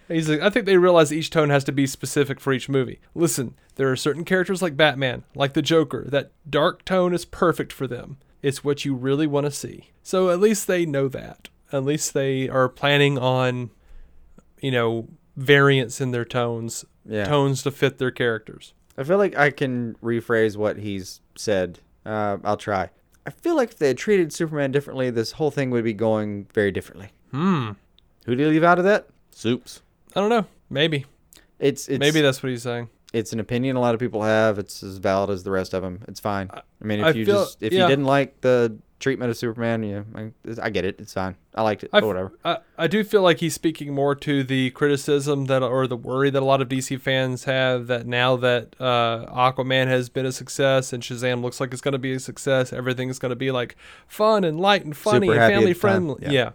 [0.07, 2.99] He's like, I think they realize each tone has to be specific for each movie.
[3.13, 7.71] Listen, there are certain characters like Batman, like the Joker, that dark tone is perfect
[7.71, 8.17] for them.
[8.41, 9.91] It's what you really want to see.
[10.01, 11.49] So at least they know that.
[11.71, 13.69] At least they are planning on,
[14.59, 17.25] you know, variants in their tones, Yeah.
[17.25, 18.73] tones to fit their characters.
[18.97, 21.77] I feel like I can rephrase what he's said.
[22.03, 22.89] Uh, I'll try.
[23.25, 26.47] I feel like if they had treated Superman differently, this whole thing would be going
[26.53, 27.09] very differently.
[27.31, 27.71] Hmm.
[28.25, 29.07] Who do you leave out of that?
[29.31, 29.81] Soups.
[30.15, 30.45] I don't know.
[30.69, 31.05] Maybe.
[31.59, 32.89] It's, it's Maybe that's what he's saying.
[33.13, 34.57] it's an opinion a lot of people have.
[34.59, 36.03] It's as valid as the rest of them.
[36.07, 36.49] It's fine.
[36.53, 37.83] I mean, if I you feel- just if yeah.
[37.83, 40.31] you didn't like the treatment of Superman, yeah, I,
[40.61, 40.99] I get it.
[40.99, 41.35] It's fine.
[41.55, 41.89] I liked it.
[41.93, 42.31] I But whatever.
[42.43, 46.29] I, I do feel like he's speaking more to the criticism that or the worry
[46.29, 50.31] that a lot of DC fans have that now that uh, Aquaman has been a
[50.31, 53.35] success and Shazam looks like it's going to be a success, everything is going to
[53.35, 53.75] be like
[54.07, 56.23] fun and light and funny Super and family friendly.
[56.23, 56.31] Yeah.
[56.31, 56.51] Yeah.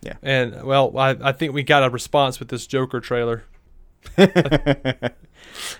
[0.00, 0.14] Yeah.
[0.22, 3.44] And well, I, I think we got a response with this Joker trailer.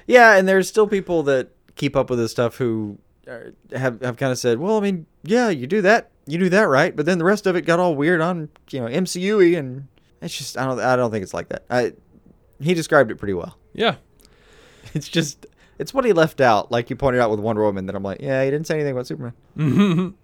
[0.07, 4.17] Yeah, and there's still people that keep up with this stuff who are, have have
[4.17, 7.07] kind of said, well, I mean, yeah, you do that, you do that right, but
[7.07, 9.87] then the rest of it got all weird on you know MCU and
[10.23, 11.65] it's just I don't I don't think it's like that.
[11.71, 11.93] I
[12.61, 13.57] he described it pretty well.
[13.75, 13.97] Yeah.
[14.95, 15.47] It's just
[15.79, 17.85] it's what he left out, like you pointed out with Wonder Woman.
[17.87, 19.35] That I'm like, yeah, he didn't say anything about Superman.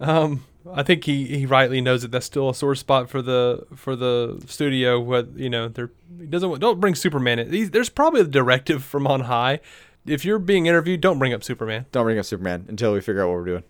[0.00, 3.66] Um, I think he, he rightly knows that that's still a sore spot for the
[3.76, 4.98] for the studio.
[4.98, 7.50] What you know, they're he doesn't don't bring Superman in.
[7.50, 9.60] These- There's probably a directive from on high.
[10.06, 13.22] If you're being interviewed, don't bring up Superman, Don't bring up Superman until we figure
[13.22, 13.64] out what we're doing.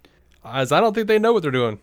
[0.45, 1.81] as I don't think they know what they're doing.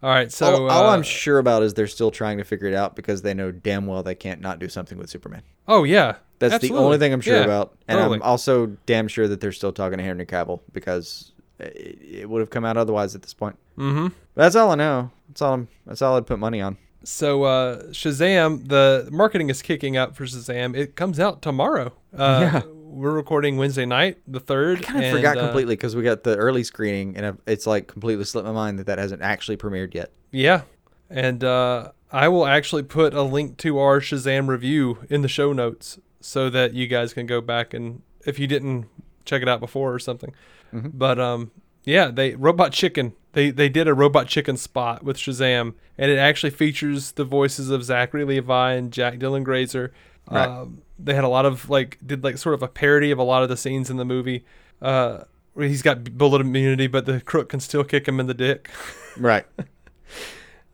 [0.00, 2.68] All right, so all, all uh, I'm sure about is they're still trying to figure
[2.68, 5.42] it out because they know damn well they can't not do something with Superman.
[5.66, 6.78] oh yeah, That's absolutely.
[6.78, 7.76] the only thing I'm sure Yeah, about.
[7.88, 8.16] And totally.
[8.18, 12.38] I'm also damn sure that they're still talking to Henry Cavill because it, it would
[12.38, 13.58] have come out otherwise at this point.
[13.76, 14.08] Mm-hmm.
[14.36, 15.10] That's all I know.
[15.28, 15.54] That's all.
[15.54, 16.76] I'm, that's all I'd put money on.
[17.02, 20.76] So uh, Shazam, the marketing is kicking up for Shazam.
[20.76, 21.92] It comes out tomorrow.
[22.16, 22.62] Uh, Yeah.
[22.88, 24.78] We're recording Wednesday night, the third.
[24.78, 27.86] I kind of forgot uh, completely because we got the early screening, and it's like
[27.86, 30.12] completely slipped my mind that that hasn't actually premiered yet.
[30.30, 30.62] Yeah.
[31.10, 35.52] And uh, I will actually put a link to our Shazam review in the show
[35.52, 38.86] notes so that you guys can go back and if you didn't
[39.24, 40.34] check it out before or something.
[40.72, 41.50] But um
[41.84, 43.14] yeah, they Robot Chicken.
[43.32, 47.70] They they did a Robot Chicken spot with Shazam and it actually features the voices
[47.70, 49.92] of Zachary Levi and Jack Dylan Grazer.
[50.30, 50.46] Right.
[50.46, 53.22] Um, they had a lot of like did like sort of a parody of a
[53.22, 54.44] lot of the scenes in the movie.
[54.82, 58.34] Uh where he's got bullet immunity but the crook can still kick him in the
[58.34, 58.70] dick.
[59.18, 59.44] Right.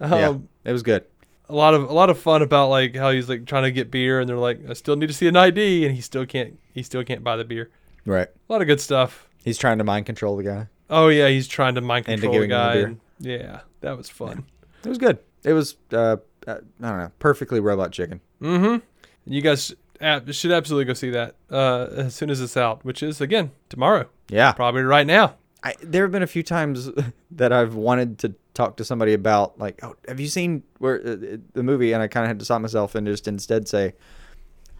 [0.00, 0.34] Um, yeah.
[0.64, 1.04] It was good.
[1.48, 3.90] a lot of a lot of fun about like how he's like trying to get
[3.90, 6.58] beer and they're like I still need to see an ID and he still can't
[6.72, 7.70] he still can't buy the beer.
[8.04, 8.28] Right.
[8.28, 9.28] A lot of good stuff.
[9.42, 10.68] He's trying to mind control the guy.
[10.90, 12.74] Oh yeah, he's trying to mind control the the guy.
[12.74, 12.96] beer.
[13.20, 14.44] yeah, that was fun.
[14.84, 15.18] It was good.
[15.44, 15.76] It was.
[15.90, 17.12] Uh, uh, I don't know.
[17.18, 18.20] Perfectly robot chicken.
[18.42, 18.84] Mm-hmm.
[19.26, 23.02] You guys ab- should absolutely go see that uh, as soon as it's out, which
[23.02, 24.52] is again tomorrow, Yeah.
[24.52, 25.36] probably right now.
[25.62, 26.90] I, there have been a few times
[27.30, 31.10] that I've wanted to talk to somebody about like, oh, have you seen where uh,
[31.12, 31.92] uh, the movie?
[31.92, 33.94] And I kind of had to stop myself and just instead say,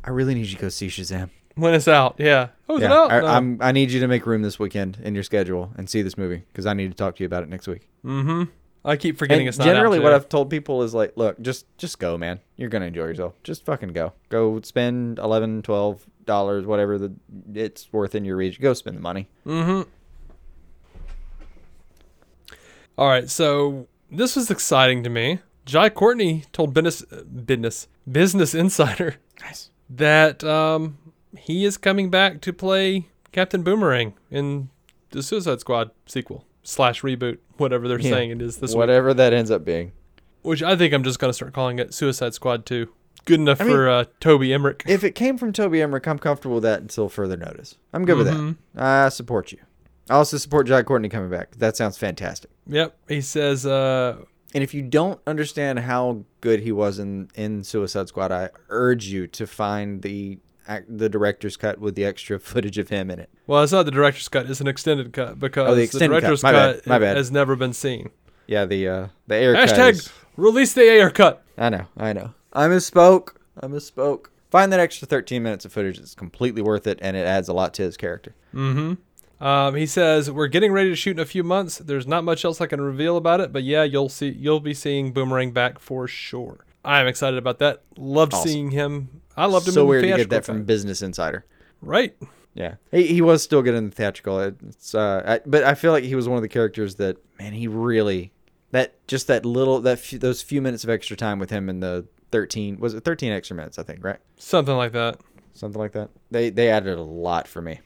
[0.04, 1.30] I really need you to go see Shazam.
[1.56, 2.48] When it's out, yeah.
[2.68, 3.12] Oh, Yeah, out?
[3.12, 3.26] I, No.
[3.28, 3.58] I'm.
[3.62, 6.42] I need you to make room this weekend in your schedule and see this movie
[6.52, 7.88] because I need to talk to you about it next week.
[8.04, 8.44] mm-hmm.
[8.84, 10.12] I keep forgetting And it's not generally, what.
[10.12, 12.40] I've told people is like, look, just just go, man.
[12.56, 13.34] You're gonna enjoy yourself.
[13.42, 14.12] Just fucking go.
[14.28, 17.12] Go spend 11 12 dollars, whatever the
[17.54, 18.60] it's worth in your reach.
[18.60, 19.28] Go spend the money.
[19.46, 19.88] Mm-hmm.
[22.96, 25.40] All right, so this was exciting to me.
[25.64, 29.70] Jai Courtney told Business Business Business Insider Nice.
[29.90, 30.98] that um,
[31.38, 34.68] he is coming back to play Captain Boomerang in
[35.10, 38.10] the Suicide Squad sequel slash reboot, whatever they're Yeah.
[38.10, 38.78] saying it is this week.
[38.78, 39.92] Whatever that ends up being.
[40.42, 42.88] Which I think I'm just gonna start calling it Suicide Squad 2.
[43.24, 44.82] Good enough I mean- for uh, Toby Emmerich.
[44.86, 47.76] If it came from Toby Emmerich, I'm comfortable with that until further notice.
[47.94, 48.56] I'm good with Mhm.
[48.74, 48.82] that.
[48.84, 49.58] I support you.
[50.10, 51.56] I also support Jai Courtney coming back.
[51.56, 52.50] That sounds fantastic.
[52.66, 54.16] Yep, he says uh,
[54.54, 59.06] And if you don't understand how good he was in, in Suicide Squad, I urge
[59.06, 60.38] you to find the
[60.88, 63.30] the director's cut with the extra footage of him in it.
[63.46, 65.98] Well, it's not the director's cut; it's an extended cut because Oh, the cut.
[66.00, 66.76] director's bad.
[66.76, 67.16] cut My bad.
[67.16, 68.10] has never been seen.
[68.46, 69.68] Yeah, the uh, the Ayer cut.
[69.70, 71.42] Hashtag is- release the Ayer cut.
[71.56, 72.34] I know, I know.
[72.52, 73.30] I misspoke.
[73.60, 74.26] I misspoke.
[74.50, 75.98] Find that extra 13 minutes of footage.
[75.98, 78.34] It's completely worth it, and it adds a lot to his character.
[79.40, 81.78] Um, he says we're getting ready to shoot in a few months.
[81.78, 84.28] There's not much else I can reveal about it, but yeah, you'll see.
[84.28, 86.64] You'll be seeing Boomerang back for sure.
[86.84, 87.82] I am excited about that.
[87.96, 88.48] Loved Awesome.
[88.48, 89.20] seeing him.
[89.36, 89.74] I loved him.
[89.74, 90.64] so in the weird to get that from.
[90.64, 91.44] Business Insider.
[91.80, 92.14] right.
[92.56, 94.38] Yeah, he, he was still good in the theatrical.
[94.38, 97.52] It's uh, I, but I feel like he was one of the characters that man,
[97.52, 98.32] he really
[98.70, 101.80] that just that little that few, those few minutes of extra time with him in
[101.80, 105.18] the thirteen was it thirteen extra minutes I think right Something like that.
[105.54, 106.10] something like that.
[106.30, 107.80] They they added a lot for me.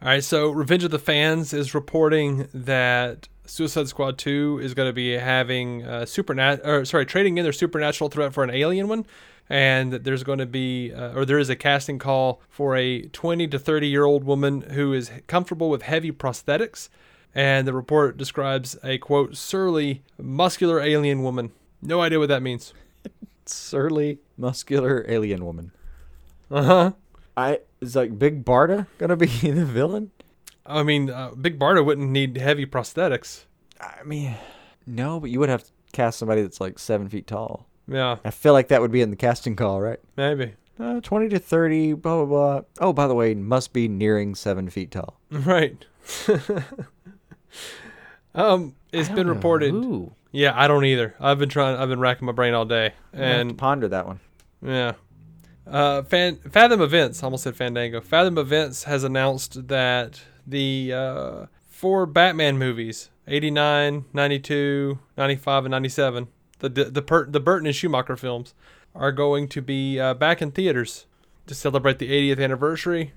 [0.00, 4.88] All right, so Revenge of the Fans is reporting that Suicide Squad 2 is going
[4.88, 8.88] to be having uh, supernat or sorry, trading in their supernatural threat for an alien
[8.88, 9.06] one
[9.48, 13.46] and there's going to be uh, or there is a casting call for a 20
[13.48, 16.88] to 30 year old woman who is comfortable with heavy prosthetics
[17.34, 21.52] and the report describes a quote surly muscular alien woman.
[21.82, 22.72] No idea what that means.
[23.44, 25.70] Surly, muscular alien woman.
[26.50, 26.92] Uh-huh.
[27.36, 30.10] I is like Big Barda gonna be the villain?
[30.68, 33.44] I mean, uh, Big Barda wouldn't need heavy prosthetics.
[33.80, 34.34] I mean,
[34.86, 37.66] no, but you would have to cast somebody that's like seven feet tall.
[37.88, 40.00] Yeah, I feel like that would be in the casting call, right?
[40.16, 40.54] maybe.
[40.78, 42.60] Uh, 20 to 30, blah, blah, blah.
[42.80, 45.18] Oh, by the way, must be nearing seven feet tall.
[45.30, 45.82] Right.
[48.34, 49.72] um, it's been reported.
[49.74, 50.12] Ooh.
[50.32, 51.14] Yeah, I don't either.
[51.18, 51.76] I've been trying.
[51.78, 54.20] I've been racking my brain all day, I have to and ponder that one.
[54.62, 54.92] yeah.
[55.66, 58.00] Uh, Fan, Fathom Events, almost said Fandango.
[58.00, 66.28] Fathom Events has announced that the uh, four Batman movies, 89, 92, 95, and 97,
[66.58, 68.54] the the the, per, the Burton and Schumacher films,
[68.94, 71.06] are going to be uh, back in theaters
[71.46, 73.12] to celebrate the 80th anniversary.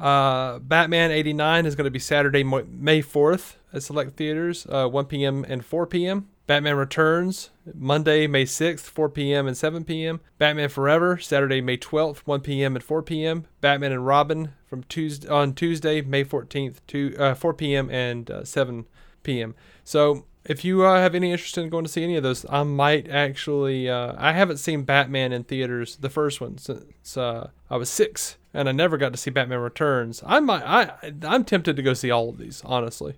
[0.00, 5.06] Uh, Batman 89 is going to be Saturday, May 4th at select theaters, uh, 1
[5.06, 5.44] p.m.
[5.48, 6.28] and 4 p.m.
[6.48, 9.46] Batman Returns, Monday, May 6th, 4 p.m.
[9.46, 10.20] and 7 p.m.
[10.38, 12.74] Batman Forever, Saturday, May 12th, 1 p.m.
[12.74, 13.44] and 4 p.m.
[13.60, 17.90] Batman and Robin from Tuesday on Tuesday, May 14th, to uh, 4 p.m.
[17.90, 18.86] and uh, 7
[19.22, 19.54] p.m.
[19.84, 22.62] So if you uh, have any interest in going to see any of those, I
[22.62, 23.90] might actually.
[23.90, 28.38] Uh, I haven't seen Batman in theaters, the first one, since uh, I was six,
[28.54, 30.22] and I never got to see Batman Returns.
[30.24, 30.62] I might.
[30.62, 33.16] I I'm tempted to go see all of these, honestly.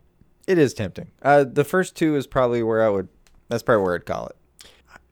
[0.49, 1.13] It is tempting.
[1.23, 3.09] Uh, the first two is probably where I would,
[3.51, 4.37] that's probably where I'd call it.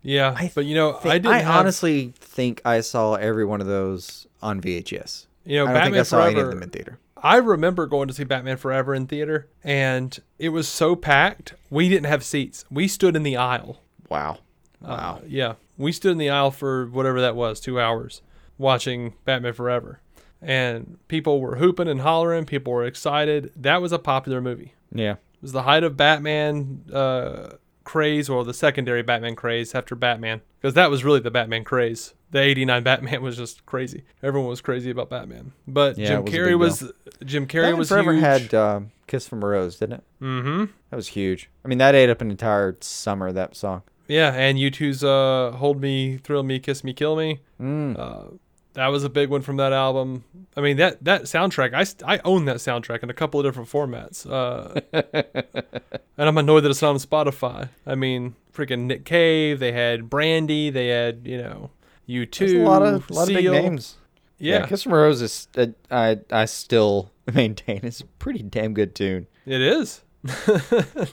[0.02, 1.34] Yeah, I but you know, Think- I didn't.
[1.34, 5.26] I have, honestly think I saw every one of those on VHS.
[5.44, 6.30] you know, I don't Batman think I saw Forever.
[6.30, 6.98] any of them in theater.
[7.20, 11.54] I remember going to see Batman Forever in theater, and it was so packed.
[11.68, 12.64] We didn't have seats.
[12.70, 13.82] We stood in the aisle.
[14.08, 14.38] Wow.
[14.80, 15.20] Wow.
[15.26, 18.22] yeah, we stood in the aisle for whatever that was, two hours,
[18.56, 19.98] watching Batman Forever,
[20.40, 22.44] and people were hooping and hollering.
[22.46, 23.50] People were excited.
[23.56, 24.74] That was a popular movie.
[24.92, 25.14] Yeah.
[25.14, 27.56] It was the height of Batman uh,
[27.88, 32.12] craze, or the secondary Batman craze after Batman, because that was really the Batman craze.
[32.30, 34.04] The '89 Batman was just crazy.
[34.22, 36.92] Everyone was crazy about Batman, but Yeah, Jim was Carrey was
[37.24, 38.22] Jim Carrey Batman was Forever huge.
[38.22, 40.04] had uh, Kiss from a Rose, didn't it?
[40.22, 40.64] mm-hmm.
[40.90, 41.48] That was huge.
[41.64, 43.82] I mean, that ate up an entire summer, that song.
[44.06, 47.98] Yeah, and U2's uh, "Hold Me, Thrill Me, Kiss Me, Kill Me." Mm.
[47.98, 48.36] Uh,
[48.74, 50.24] that was a big one from that album.
[50.56, 51.74] I mean that that soundtrack.
[51.74, 54.26] I, I own that soundtrack in a couple of different formats.
[54.28, 54.80] Uh,
[56.16, 57.68] and I'm annoyed that it's not on Spotify.
[57.86, 59.58] I mean, freaking Nick Cave.
[59.58, 60.70] They had Brandy.
[60.70, 61.70] They had you know
[62.08, 62.38] U2.
[62.38, 63.52] There's a lot of, a lot of big Seal.
[63.52, 63.96] names.
[64.38, 68.72] Yeah, Kiss from a Rose is, uh, I, I still maintain, is a pretty damn
[68.72, 69.26] good tune.
[69.44, 70.02] it is.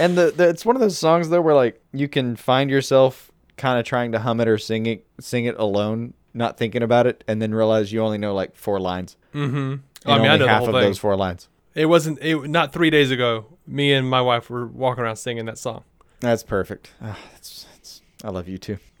[0.00, 3.30] And the, the it's one of those songs though where like you can find yourself
[3.56, 7.06] kind of trying to hum it or sing it sing it alone, not thinking about
[7.06, 9.16] it, and then realize you only know like four lines.
[9.34, 9.56] Mm-hmm.
[9.56, 10.74] And I mean, only I know half of thing.
[10.74, 11.48] those four lines.
[11.74, 12.18] It wasn't.
[12.22, 13.46] It not three days ago.
[13.66, 15.84] Me and my wife were walking around singing that song.
[16.20, 16.90] That's perfect.
[17.00, 18.78] Ah, that's, that's, I love you too.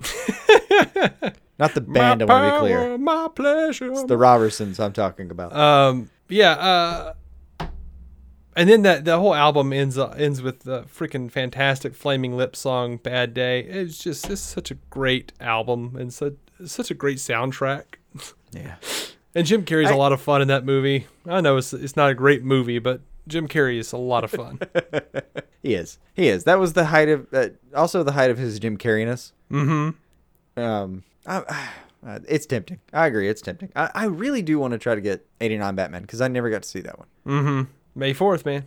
[1.58, 2.22] not the band.
[2.22, 2.98] I want to be clear.
[2.98, 3.90] my pleasure.
[3.90, 5.54] It's the Robertsons I'm talking about.
[5.54, 6.52] Um, yeah.
[6.52, 7.14] Uh,
[8.58, 12.58] and then that the whole album ends uh, ends with the freaking fantastic "Flaming Lips"
[12.58, 16.34] song "Bad Day." It's just it's such a great album and such
[16.66, 17.84] such a great soundtrack.
[18.52, 18.76] yeah.
[19.34, 21.06] And Jim Carrey's a I- lot of fun in that movie.
[21.26, 24.30] I know it's it's not a great movie, but Jim Carrey is a lot of
[24.30, 24.60] fun.
[25.60, 25.98] He is.
[26.14, 26.44] He is.
[26.44, 29.32] That was the height of, uh, also the height of his Jim Carreyness.
[29.50, 30.60] mm-hmm.
[30.60, 31.36] Um, I,
[32.06, 32.78] uh, it's tempting.
[32.92, 33.28] I agree.
[33.28, 33.70] It's tempting.
[33.74, 36.62] I, I really do want to try to get 89 Batman because I never got
[36.62, 37.08] to see that one.
[37.26, 37.62] Mm-hmm.
[37.96, 38.66] May fourth, man.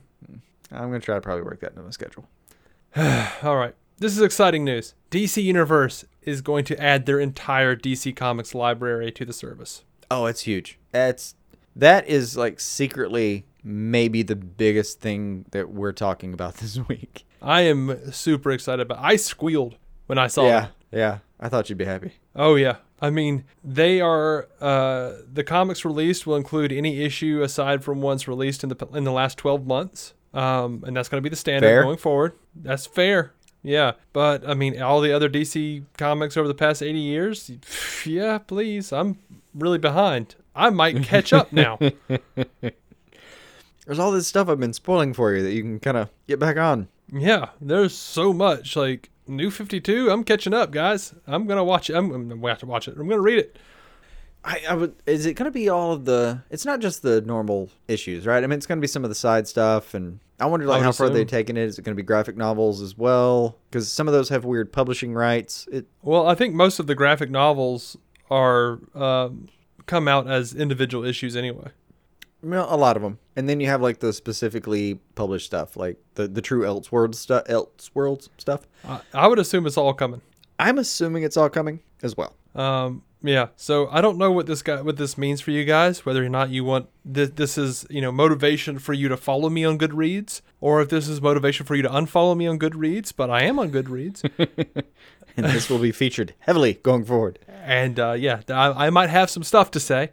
[0.69, 2.27] I'm going to try to probably work that into my schedule.
[3.41, 3.73] All right.
[4.02, 4.96] This is exciting news.
[5.12, 9.84] DC Universe is going to add their entire DC Comics library to the service.
[10.10, 10.80] Oh, it's huge.
[10.89, 11.36] That's,
[11.76, 17.26] that is like secretly maybe the biggest thing that we're talking about this week.
[17.43, 18.97] I am super excited about.
[19.04, 19.78] I squealed
[20.08, 20.64] when I saw yeah.
[20.64, 20.70] it.
[20.93, 20.97] Yeah.
[20.97, 21.18] Yeah.
[21.39, 22.14] I thought you'd be happy.
[22.36, 22.78] Oh yeah.
[23.04, 28.28] I mean, they are uh, the comics released will include any issue aside from ones
[28.28, 30.16] released in the in the last 12 months.
[30.34, 31.84] Um, and that's going to be the standard Fair.
[31.84, 32.34] going forward.
[32.56, 33.34] That's fair.
[33.64, 37.51] Yeah, but I mean, all the other DC comics over the past 80 years,
[38.05, 38.91] yeah, please.
[38.91, 39.20] I'm
[39.53, 40.36] really behind.
[40.55, 41.78] I might catch up now.
[43.86, 46.39] There's all this stuff I've been spoiling for you that you can kind of get
[46.39, 46.88] back on.
[47.12, 50.09] yeah, there's so much like New 52.
[50.09, 51.14] I'm catching up, guys.
[51.28, 51.95] I'm going to watch it.
[51.95, 52.91] I'm, I'm going to have to watch it.
[52.91, 53.57] I'm going to read it.
[54.44, 54.96] I, I would.
[55.06, 56.42] Is it going to be all of the?
[56.50, 58.44] It's not just the normal issues, right?
[58.44, 60.80] I mean, it's going to be some of the side stuff, and I wonder like
[60.80, 61.64] would how far they've taken it.
[61.64, 63.58] Is it going to be graphic novels as well?
[63.70, 65.68] Because some of those have weird publishing rights.
[65.72, 67.98] It Well, I think most of the graphic novels
[68.32, 69.48] are um,
[69.86, 71.70] come out as individual issues anyway.
[72.42, 75.98] Well, a lot of them, and then you have like the specifically published stuff, like
[76.16, 77.44] the the true Elseworlds stuff.
[77.46, 78.62] Elseworlds stuff.
[78.84, 80.22] I, I would assume it's all coming.
[80.58, 82.36] I'm assuming it's all coming as well.
[82.56, 83.47] Um, yeah.
[83.55, 86.05] So I don't know what this guy, what this means for you guys.
[86.05, 89.49] Whether or not you want this, this is you know motivation for you to follow
[89.49, 93.13] me on Goodreads, or if this is motivation for you to unfollow me on Goodreads.
[93.15, 94.24] But I am on Goodreads,
[95.38, 97.39] And this will be featured heavily going forward.
[97.47, 100.11] and uh, yeah, I, I might have some stuff to say.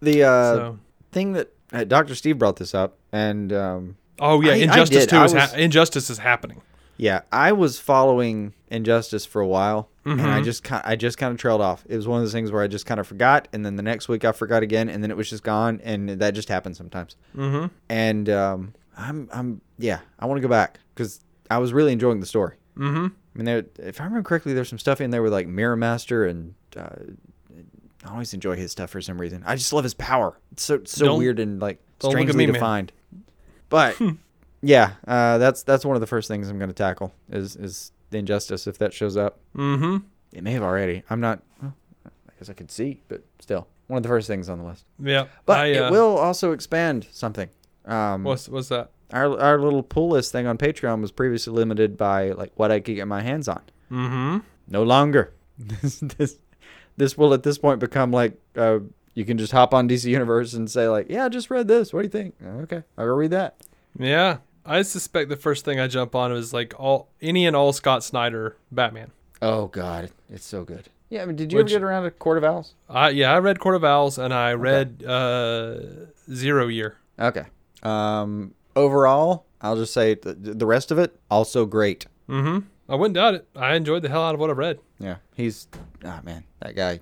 [0.00, 0.78] The uh, So.
[1.10, 2.14] thing that uh, Dr.
[2.14, 5.08] Steve brought this up, and um, Oh yeah, I- I Injustice did.
[5.10, 6.62] Two I is ha- Injustice is happening.
[6.98, 10.28] Yeah, I was following Injustice for a while, and Mm-hmm.
[10.28, 11.84] I just ki- I just kind of trailed off.
[11.88, 13.82] It was one of those things where I just kind of forgot, and then the
[13.82, 16.76] next week I forgot again, and then it was just gone, and that just happens
[16.76, 17.16] sometimes.
[17.36, 17.66] Mm-hmm.
[17.88, 21.20] And um, I'm I'm yeah, I want to go back because
[21.50, 22.56] I was really enjoying the story.
[22.76, 23.06] Mm-hmm.
[23.06, 25.76] I mean, there, if I remember correctly, there's some stuff in there with like Mirror
[25.76, 26.54] Master and.
[26.76, 26.88] Uh,
[28.04, 29.42] I always enjoy his stuff for some reason.
[29.44, 30.38] I just love his power.
[30.52, 32.92] It's so so Don't- weird and like at strangely me, defined.
[33.68, 34.00] But
[34.62, 37.92] yeah, uh, that's that's one of the first things I'm going to tackle is is
[38.10, 39.40] the injustice if that shows up.
[39.56, 39.98] Mm-hmm.
[40.32, 41.02] It may have already.
[41.10, 41.42] I'm not.
[41.62, 44.64] Well, I guess I could see, but still, one of the first things on the
[44.64, 44.84] list.
[44.98, 47.48] Yeah, But I, it uh, will also expand something.
[47.84, 48.90] Um, What's what's that?
[49.12, 52.80] our our little pull list thing on Patreon was previously limited by like what I
[52.80, 53.62] could get my hands on.
[53.90, 54.38] Mm-hmm.
[54.68, 55.32] No longer.
[55.58, 56.38] this this
[56.96, 58.80] this will at this point become like uh,
[59.14, 61.92] you can just hop on DC Universe and say like, yeah, I just read this.
[61.92, 62.34] What do you think?
[62.62, 63.56] Okay, I'll go read that.
[63.98, 64.38] Yeah,
[64.68, 68.04] I suspect the first thing I jump on is like all any and all Scott
[68.04, 69.10] Snyder Batman.
[69.40, 70.88] Oh God, it's so good.
[71.10, 72.74] Yeah, I mean, did you Which- ever get around to Court of Owls?
[72.88, 75.78] I yeah, I read Court of Owls and I read uh,
[76.32, 76.96] Zero Year.
[77.18, 77.44] Okay.
[77.82, 82.06] Um, overall, I'll just say the, the rest of it also great.
[82.28, 82.66] Mm-hmm.
[82.90, 83.48] I wouldn't doubt it.
[83.56, 84.80] I enjoyed the hell out of what I read.
[84.98, 85.66] Yeah, he's
[86.04, 87.00] ah man, that guy.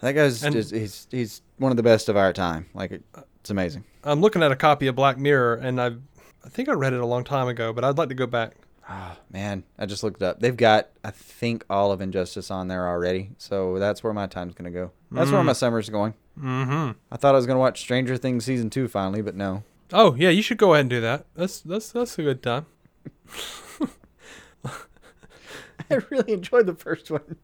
[0.00, 2.66] That guy's And- just he's he's one of the best of our time.
[2.74, 3.84] Like it's amazing.
[4.04, 5.90] I'm looking at a copy of Black Mirror and I
[6.44, 8.54] I think I read it a long time ago, but I'd like to go back.
[8.90, 10.40] Oh man, I just looked it up.
[10.40, 14.54] They've got I think all of Injustice on there already, so that's where my time's
[14.54, 14.92] gonna go.
[15.10, 16.14] That's where my summer's going.
[16.40, 16.92] Mm-hmm.
[17.12, 19.62] I thought I was gonna watch Stranger Things season two finally, but no.
[19.92, 21.26] Oh yeah, you should go ahead and do that.
[21.34, 22.64] That's that's that's a good time.
[25.90, 27.36] I really enjoyed the first one.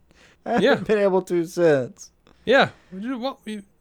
[0.44, 0.70] I Yeah.
[0.70, 2.10] haven't been able to since.
[2.44, 3.40] Yeah, well,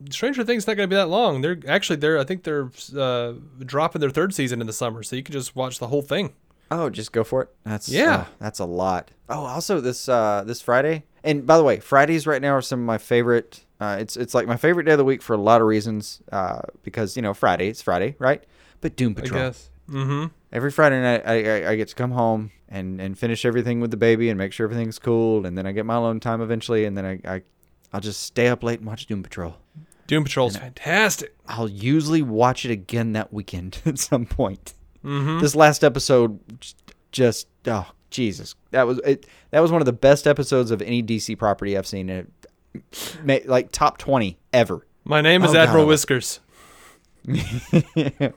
[0.09, 1.41] Stranger Things not going to be that long.
[1.41, 5.16] They're actually they're I think they're uh, dropping their third season in the summer, so
[5.16, 6.34] you can just watch the whole thing.
[6.72, 7.49] Oh, just go for it.
[7.66, 8.26] That's Yeah.
[8.28, 9.11] oh, that's a lot.
[9.30, 11.03] Oh, also this uh this Friday.
[11.26, 13.66] And by the way, Fridays right now are some of my favorite.
[13.80, 16.22] Uh, it's it's like my favorite day of the week for a lot of reasons.
[16.32, 18.43] Uh, because you know Friday, it's Friday, right?
[18.82, 19.41] But Doom I Patrol.
[19.41, 19.70] guess.
[19.89, 20.28] Mm-hmm.
[20.53, 21.34] Every Friday night, I,
[21.68, 24.53] I I get to come home and and finish everything with the baby and make
[24.53, 27.41] sure everything's cool, and then I get my alone time eventually, and then I, I
[27.93, 29.55] I'll just stay up late and watch Doom Patrol.
[30.07, 31.35] Doom Patrol's fantastic.
[31.47, 34.73] I'll usually watch it again that weekend at some point.
[35.05, 35.39] Mm-hmm.
[35.39, 36.39] This last episode,
[37.11, 39.25] just, oh Jesus, that was it.
[39.51, 42.09] That was one of the best episodes of any DC property I've seen.
[42.09, 42.27] It,
[43.47, 44.85] like top twenty ever.
[45.03, 46.39] My name is Oh, Admiral love- Whiskers.
[47.25, 48.33] that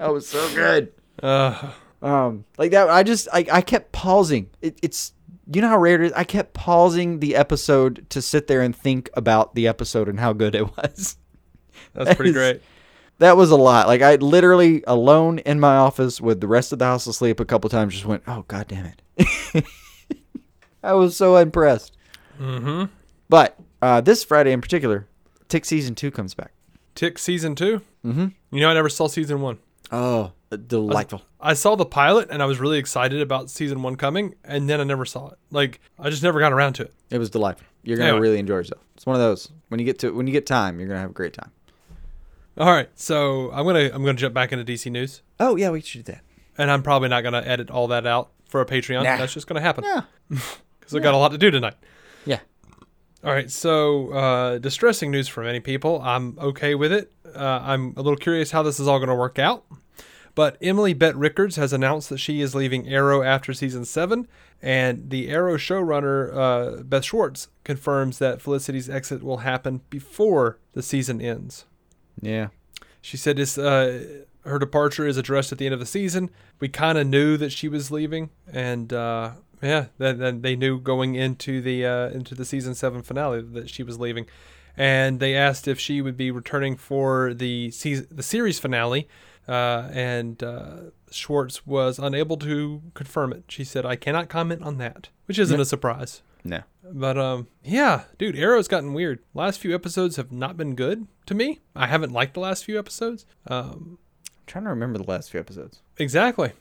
[0.00, 0.92] was so good.
[1.22, 1.70] Uh,
[2.02, 4.50] Um, like that, I just I, I kept pausing.
[4.60, 5.13] It, it's
[5.52, 6.12] you know how rare it is.
[6.12, 10.32] I kept pausing the episode to sit there and think about the episode and how
[10.32, 11.16] good it was.
[11.92, 12.62] that's pretty is- great.
[13.18, 13.86] That was a lot.
[13.86, 17.44] Like I literally alone in my office with the rest of the house asleep a
[17.44, 19.64] couple times just went, "Oh god damn it."
[20.82, 21.96] I was so impressed.
[22.40, 22.86] Mm-hmm.
[23.28, 25.06] But uh, this Friday in particular,
[25.48, 26.52] Tick season 2 comes back.
[26.94, 28.26] Tick season 2 Mm-hmm.
[28.50, 29.58] You know, I never saw season one.
[29.90, 31.22] Oh, delightful.
[31.40, 34.80] I saw the pilot and I was really excited about season one coming, and then
[34.80, 35.38] I never saw it.
[35.50, 36.94] Like I just never got around to it.
[37.10, 37.66] It was delightful.
[37.82, 38.22] You're going to Anyway.
[38.28, 38.82] really enjoy yourself.
[38.94, 41.02] It's one of those when you get to when you get time, you're going to
[41.02, 41.50] have a great time.
[42.56, 45.80] All right, so I'm gonna I'm gonna jump back into DC news, Oh, yeah, we
[45.80, 46.22] should do that.
[46.56, 49.02] and I'm probably not gonna edit all that out for a Patreon.
[49.02, 49.16] Nah.
[49.16, 50.02] That's just gonna happen Yeah.
[50.28, 51.74] because I got a lot to do tonight.
[52.24, 52.38] Yeah.
[53.24, 56.00] All right, so uh, distressing news for many people.
[56.02, 57.10] I'm okay with it.
[57.34, 59.64] Uh, I'm a little curious how this is all going to work out.
[60.34, 64.26] But Emily Bett Rickards has announced that she is leaving Arrow after season seven,
[64.60, 70.82] and the Arrow showrunner uh, Beth Schwartz confirms that Felicity's exit will happen before the
[70.82, 71.66] season ends.
[72.20, 72.48] Yeah.
[73.00, 76.30] She said this, uh, her departure is addressed at the end of the season.
[76.58, 79.32] We kind of knew that she was leaving, and uh,
[79.62, 83.70] yeah, then, then they knew going into the uh, into the season seven finale that
[83.70, 84.26] she was leaving,
[84.76, 89.08] and they asked if she would be returning for the season, the series finale,
[89.48, 90.76] uh, and uh,
[91.10, 93.44] Schwartz was unable to confirm it.
[93.48, 96.22] She said, "I cannot comment on that," which isn't a surprise.
[96.44, 96.62] No.
[96.82, 99.20] But um, yeah, dude, Arrow's gotten weird.
[99.32, 101.60] Last few episodes have not been good to me.
[101.74, 103.24] I haven't liked the last few episodes.
[103.46, 105.80] Um, I'm trying to remember the last few episodes.
[105.98, 106.52] exactly.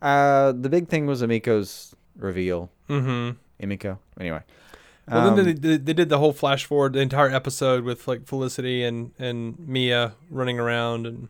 [0.00, 2.70] Uh, the big thing was Amiko's reveal.
[2.88, 3.64] Mm-hmm.
[3.64, 3.98] Emiko.
[4.20, 4.42] Anyway.
[5.10, 8.06] Well, Um, then they, they, they did the whole flash forward, the entire episode with
[8.06, 11.28] like Felicity and and Mia running around and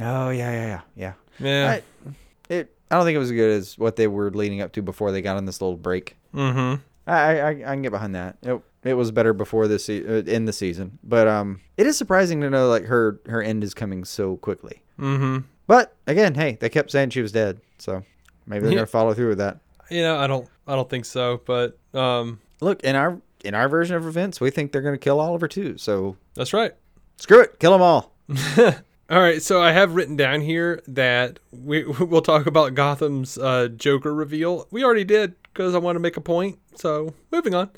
[0.00, 1.46] Oh yeah, yeah, yeah, yeah.
[1.46, 1.70] yeah.
[1.72, 2.74] I, it.
[2.90, 5.12] I don't think it was as good as what they were leading up to before
[5.12, 6.16] they got on this little break.
[6.34, 6.80] mm-hmm.
[7.06, 8.36] I I, I can get behind that.
[8.42, 11.96] It, it was better before this se- uh, in the season, but um, it is
[11.98, 14.82] surprising to know like her her end is coming so quickly.
[14.98, 15.38] Mm-hmm.
[15.66, 18.02] But again, hey, they kept saying she was dead, so
[18.46, 18.76] maybe they're Yeah.
[18.78, 19.58] gonna follow through with that.
[19.90, 23.68] You know, I don't I don't think so, but um, Look in our in our
[23.68, 25.76] version of events, we think they're gonna kill Oliver too.
[25.78, 26.72] So that's right.
[27.16, 28.12] screw it, kill them all.
[29.10, 33.68] All right, so I have written down here that we we'll talk about Gotham's uh,
[33.68, 34.68] Joker reveal.
[34.70, 36.58] We already did because I want to make a point.
[36.76, 37.70] So moving on.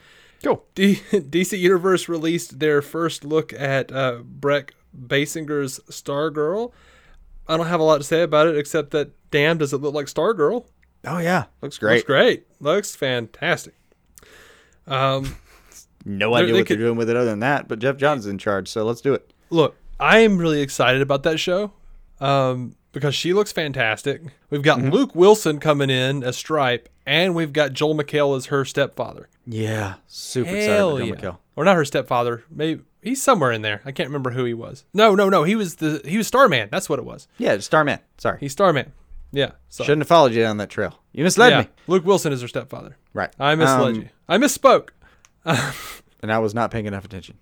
[0.44, 0.64] Cool.
[0.74, 6.72] D- DC Universe released their first look at uh, Brec Bassinger's Stargirl.
[7.48, 9.94] I don't have a lot to say about it except that damn, does it look
[9.94, 10.66] like Stargirl?
[11.06, 11.94] Oh yeah, looks great.
[11.96, 12.46] Looks great.
[12.60, 13.74] Looks fantastic.
[14.86, 15.36] Um,
[16.04, 17.96] No They're- idea they what could- they're doing with it other than that, but Geoff
[17.96, 19.32] Johns is in charge, so let's do it.
[19.50, 21.72] look, I am really excited about that show
[22.20, 24.20] um, because she looks fantastic.
[24.50, 28.64] We've got Luke Wilson coming in as Stripe, and we've got Joel McHale as her
[28.64, 29.28] stepfather.
[29.46, 31.14] Yeah, super Hell excited yeah.
[31.14, 31.38] for Joe McHale.
[31.54, 32.42] Or not her stepfather.
[32.50, 33.80] Maybe he's somewhere in there.
[33.84, 34.84] I can't remember who he was.
[34.92, 35.44] No, no, no.
[35.44, 36.68] He was the he was Starman.
[36.72, 37.28] That's what it was.
[37.38, 38.00] Yeah, Starman.
[38.18, 38.92] Sorry, He's Starman.
[39.30, 39.52] Yeah.
[39.68, 40.98] So, shouldn't have followed you down that trail.
[41.12, 41.60] You misled yeah.
[41.60, 41.68] me.
[41.86, 42.96] Luke Wilson is her stepfather.
[43.14, 43.30] Right.
[43.38, 44.08] I misled Um, you.
[44.28, 44.88] I misspoke.
[45.44, 47.38] and I was not paying enough attention.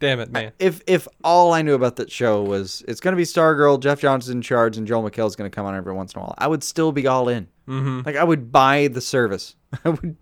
[0.00, 0.52] Damn it, man.
[0.58, 4.00] If if all I knew about that show was it's going to be Stargirl, Jeff
[4.00, 6.34] Johnson's in charge, and Joel McHale's going to come on every once in a while,
[6.38, 7.48] I would still be all in.
[7.68, 8.00] Mm-hmm.
[8.06, 9.54] Like I would buy the service.
[9.84, 10.16] I would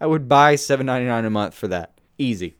[0.00, 1.98] I would buy seven ninety nine a month for that.
[2.18, 2.56] Easy.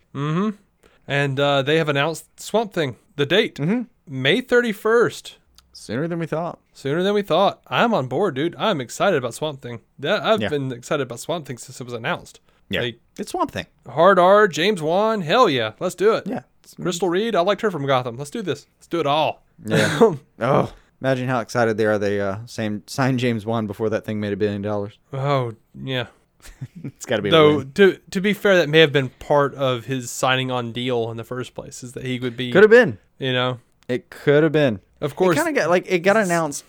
[1.07, 3.83] And uh, they have announced Swamp Thing, the date, Mm-hmm.
[4.13, 5.37] May 31st.
[5.73, 6.59] Sooner than we thought.
[6.73, 7.63] Sooner than we thought.
[7.69, 8.57] I'm on board, dude.
[8.57, 9.81] I'm excited about Swamp Thing.
[9.99, 10.49] That I've Yeah.
[10.49, 12.41] been excited about Swamp Thing since it was announced.
[12.71, 13.67] Like, it's Swamp Thing.
[13.89, 16.27] Hard R, James Wan, hell yeah, let's do it.
[16.27, 16.43] Yeah.
[16.81, 18.17] Crystal Reed, I liked her from Gotham.
[18.17, 18.67] Let's do this.
[18.79, 19.43] Let's do it all.
[19.67, 20.15] Yeah.
[20.39, 21.99] oh, imagine how excited they are.
[21.99, 24.99] They uh, same signed James Wan before that thing made a billion dollars.
[25.13, 26.07] Oh yeah.
[26.85, 27.29] It's got to be.
[27.31, 31.11] Though to to be fair, that may have been part of his signing on deal
[31.11, 32.97] in the first place, is that he would be, could have been.
[33.19, 33.59] you know,
[33.89, 34.81] It could have been.
[35.03, 35.37] of course.
[35.37, 36.65] It kind of got like it got announced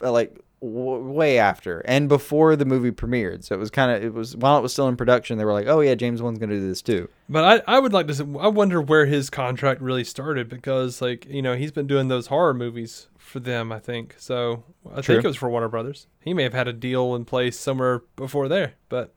[0.00, 3.44] like w- way after and before the movie premiered.
[3.44, 5.36] So it was kind of it was while it was still in production.
[5.36, 7.92] They were like, "Oh yeah, James Wan's gonna do this too." But I, I would
[7.92, 8.38] like to.
[8.40, 12.28] I wonder where his contract really started because, like, you know, he's been doing those
[12.28, 13.72] horror movies for them.
[13.72, 14.64] I think so.
[14.90, 15.16] I True.
[15.16, 16.06] think it was for Warner Brothers.
[16.20, 18.74] He may have had a deal in place somewhere before there.
[18.88, 19.14] But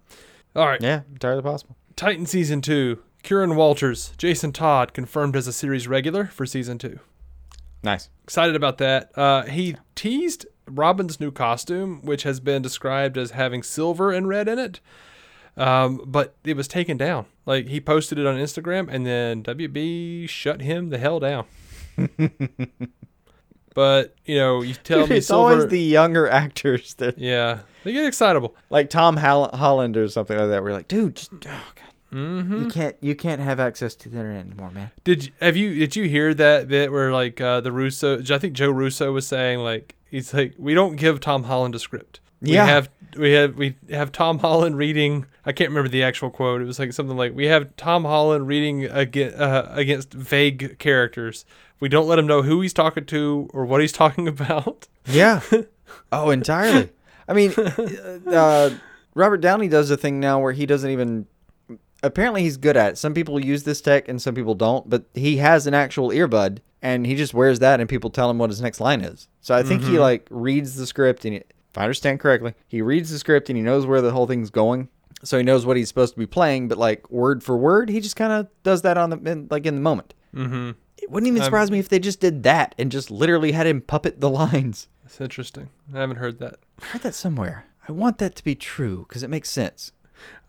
[0.55, 1.75] all right, Yeah, entirely possible.
[1.95, 2.99] Titan season two.
[3.23, 6.99] Curran Walters, Jason Todd confirmed as a series regular for season two.
[7.83, 8.09] Nice.
[8.23, 9.11] Excited about that.
[9.17, 14.47] Uh, he teased Robin's new costume, which has been described as having silver and red
[14.47, 14.79] in it.
[15.57, 17.25] Um, but it was taken down.
[17.45, 21.45] Like he posted it on Instagram, and then WB shut him the hell down.
[23.73, 25.53] but you know, you tell me it's silver.
[25.53, 28.55] always the younger actors that yeah, they get excitable.
[28.69, 30.63] like Tom Hall- Holland or something like that.
[30.63, 34.45] We're like, dude, just, oh god, you can't you can't have access to the internet
[34.45, 34.91] anymore, man.
[35.03, 38.21] Did you, have you did you hear that bit where like uh, the Russo?
[38.21, 41.79] I think Joe Russo was saying like he's like we don't give Tom Holland a
[41.79, 42.19] script.
[42.41, 42.65] Yeah.
[42.65, 45.25] We have we have we have Tom Holland reading.
[45.45, 46.61] I can't remember the actual quote.
[46.61, 51.45] It was like something like we have Tom Holland reading against, uh, against vague characters.
[51.79, 54.87] We don't let him know who he's talking to or what he's talking about.
[55.05, 55.41] Yeah.
[56.11, 56.89] oh, entirely.
[57.27, 57.53] I mean,
[58.27, 58.71] uh,
[59.13, 61.27] Robert Downey does a thing now where he doesn't even.
[62.03, 62.97] Apparently, he's good at it.
[62.97, 66.59] Some people use this tech and some people don't, but he has an actual earbud
[66.81, 69.27] and he just wears that and people tell him what his next line is.
[69.41, 72.81] So I think he like reads the script and he, if I understand correctly, he
[72.81, 74.89] reads the script and he knows where the whole thing's going.
[75.23, 77.99] so he knows what he's supposed to be playing, but like word for word, he
[77.99, 80.13] just kind of does that on the in, like in the moment.
[80.35, 80.71] Mm-hmm.
[81.01, 83.81] It wouldn't even surprise me if they just did that and just literally had him
[83.81, 84.87] puppet the lines.
[85.05, 85.69] It's interesting.
[85.93, 86.57] I haven't heard that.
[86.81, 87.65] I heard that somewhere.
[87.87, 89.91] I want that to be true because it makes sense.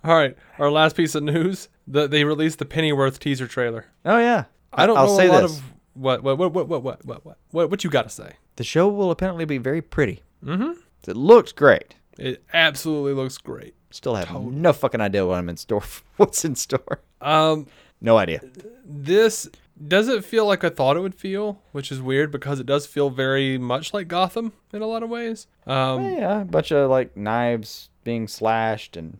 [0.04, 3.86] All right, our last piece of news: that they released the Pennyworth teaser trailer.
[4.04, 5.58] Oh yeah, I don't I'll know say a lot this.
[5.58, 5.64] of
[5.94, 8.34] what what what what what what what what what, what you got to say.
[8.56, 10.22] the show will apparently be very pretty.
[10.44, 10.72] Mm-hmm.
[11.08, 11.94] It looks great.
[12.18, 13.74] It absolutely looks great.
[13.90, 15.82] Still have no fucking idea what I'm in store.
[16.16, 17.00] What's in store?
[17.20, 17.66] Um,
[18.00, 18.40] No idea.
[18.84, 19.48] this
[19.86, 23.10] doesn't feel like I thought it would feel, which is weird because it does feel
[23.10, 25.46] very much like Gotham in a lot of ways.
[25.66, 29.18] Um, Yeah, a bunch of like knives being slashed and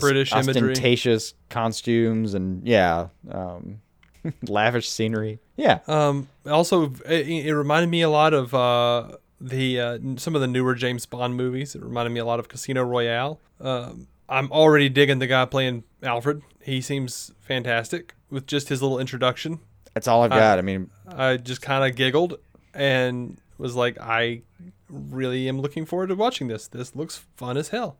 [0.00, 0.70] British imagery.
[0.70, 3.80] ostentatious costumes and yeah, um,
[4.48, 5.38] lavish scenery.
[5.56, 10.40] Yeah, Um, also, it, it reminded me a lot of uh, the uh, some of
[10.40, 11.74] the newer James Bond movies.
[11.74, 13.38] It reminded me a lot of Casino Royale.
[13.60, 16.42] Um, I'm already digging the guy playing Alfred.
[16.62, 19.60] He seems fantastic with just his little introduction.
[19.92, 20.58] that's all I've got.
[20.58, 22.38] I mean, I just kind of giggled
[22.72, 24.42] and was like, I
[24.88, 26.66] really am looking forward to watching this.
[26.66, 27.96] This looks fun as hell.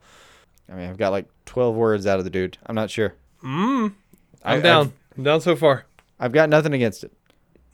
[0.71, 2.59] I mean, I've got like 12 words out of the dude.
[2.67, 3.15] I'm not sure.
[3.43, 3.95] I'm
[4.43, 4.93] I- down.
[5.17, 5.87] I'm down so far.
[6.19, 7.13] I've got nothing against it,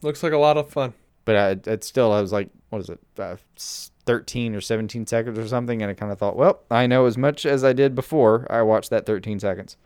[0.03, 0.95] Looks like a lot of fun.
[1.25, 3.37] but I, it's still I was like, what is it, uh,
[4.07, 7.17] 13 or 17 seconds or something, and I kind of thought, well, I know as
[7.19, 9.77] much as I did before I watched that 13 seconds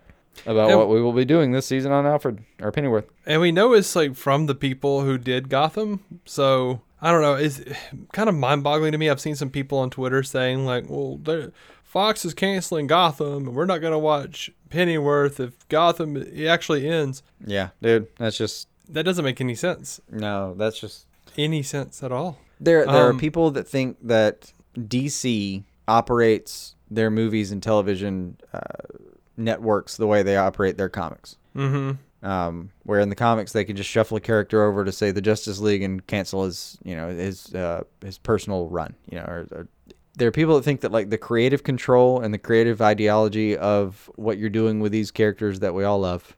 [0.47, 3.07] about And- what we will be doing this season on Alfred or Pennyworth.
[3.27, 6.03] And we know it's like from the people who did Gotham.
[6.25, 7.35] So I don't know.
[7.35, 7.61] It's
[8.13, 9.11] kind of mind boggling to me.
[9.11, 11.53] I've seen some people on Twitter saying, like, well, they're-
[11.95, 16.17] Fox is canceling Gotham and we're not going to watch Pennyworth if Gotham
[16.47, 17.23] actually ends.
[17.47, 20.01] Yeah, dude, that's just That doesn't make any sense.
[20.11, 21.07] no, that's just
[21.39, 22.39] Any sense at all.
[22.61, 28.59] There, there Um, are people that think that DC operates their movies and television uh,
[29.37, 31.37] networks the way they operate their comics.
[31.57, 31.93] Mm-hmm.
[32.29, 35.21] Um, where in the comics they can just shuffle a character over to say the
[35.21, 38.95] Justice League and cancel his, you know, his uh, his personal run.
[39.11, 39.69] You know, or, or
[40.17, 44.09] there are people that think that like the creative control and the creative ideology of
[44.17, 46.37] what you're doing with these characters that we all love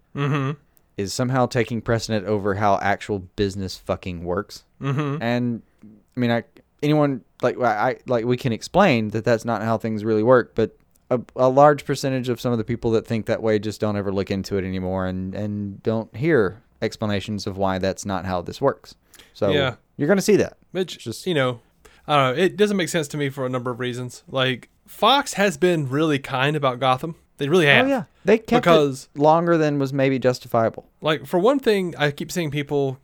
[0.97, 4.65] is somehow taking precedent over how actual business fucking works.
[4.81, 5.23] Mm-hmm.
[5.23, 6.45] And I mean, I
[6.83, 10.55] anyone like I I- like we can explain that that's not how things really work,
[10.55, 10.75] but
[11.11, 13.97] a, a large percentage of some of the people that think that way just don't
[13.97, 18.41] ever look into it anymore and and don't hear explanations of why that's not how
[18.41, 18.95] this works.
[19.35, 19.75] So Yeah.
[19.99, 20.57] you're gonna see that.
[20.73, 21.61] Which, Just- you know,
[22.09, 22.43] I don't know.
[22.43, 24.23] It doesn't make sense to me for a number of reasons.
[24.29, 27.17] Like, Fox has been really kind about Gotham.
[27.39, 27.87] They really have.
[27.87, 30.87] Oh yeah, they kept Because- it longer than was maybe justifiable.
[31.03, 32.99] like for one thing i keep seeing people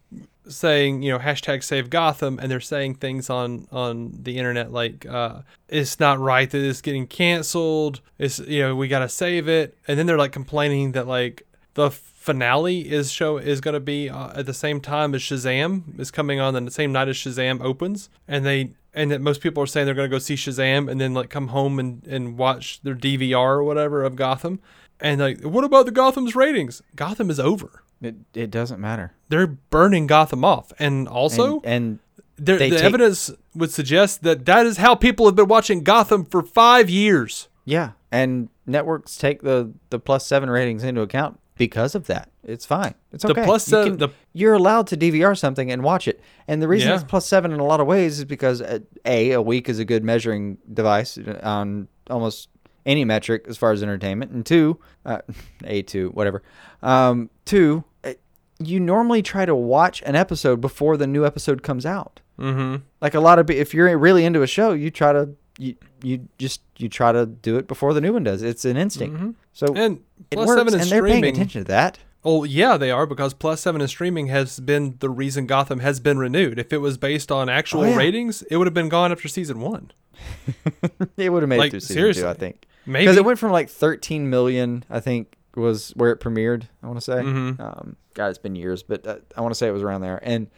[0.49, 5.07] saying you know hashtag save gotham and they're saying things on on the internet like
[5.07, 9.77] uh it's not right that it's getting canceled it's you know we gotta save it
[9.87, 14.09] and then they're like complaining that like the finale is show is going to be
[14.09, 17.61] uh, at the same time as shazam is coming on the same night as shazam
[17.63, 20.91] opens and they and that most people are saying they're going to go see shazam
[20.91, 24.61] and then like come home and and watch their dvr or whatever of gotham
[25.01, 29.13] and like what about the gotham's ratings gotham is over It it doesn't matter.
[29.29, 30.73] they're burning Gotham off.
[30.79, 31.99] And also, and, and
[32.37, 36.25] they the take- evidence would suggest that that is how people have been watching Gotham
[36.25, 37.49] for five years.
[37.65, 42.31] Yeah, and networks take the the plus seven ratings into account because of that.
[42.45, 42.95] It's fine.
[43.13, 43.45] It's The okay.
[43.45, 46.21] plus You seven- the- you're allowed to DVR something and watch it.
[46.49, 46.95] And the reason Yeah.
[46.97, 49.79] it's plus seven in a lot of ways is because uh, a a week is
[49.79, 52.49] a good measuring device on almost
[52.85, 55.19] any metric as far as entertainment, and two, uh,
[55.65, 56.43] a two whatever,
[56.83, 57.85] um, two.
[58.03, 58.15] uh,
[58.59, 62.21] You normally try to watch an episode before the new episode comes out.
[62.41, 62.77] Mm-hmm.
[63.01, 66.29] Like a lot of, if you're really into a show, you try to you you
[66.39, 68.43] just you try to do it before the new one does.
[68.43, 69.37] It's an instinct.
[69.53, 69.77] So Mm-hmm.
[69.77, 70.01] And
[70.31, 71.35] plus works, seven is and they're paying streaming.
[71.35, 71.99] attention to that.
[72.25, 75.99] Oh yeah, they are because plus seven in streaming has been the reason Gotham has
[76.01, 76.59] been renewed.
[76.59, 77.97] If it was based on actual Oh, yeah.
[77.97, 79.91] ratings, it would have been gone after season one.
[81.17, 82.23] It would have made Like, it through season seriously.
[82.23, 82.67] two, I think.
[82.87, 86.65] Maybe Because it went from like 13 million, I think, was where it premiered.
[86.83, 87.15] I want to say.
[87.15, 87.61] Mm-hmm.
[87.63, 90.21] Um, God, it's been years, but uh, I want to say it was around there,
[90.23, 90.49] and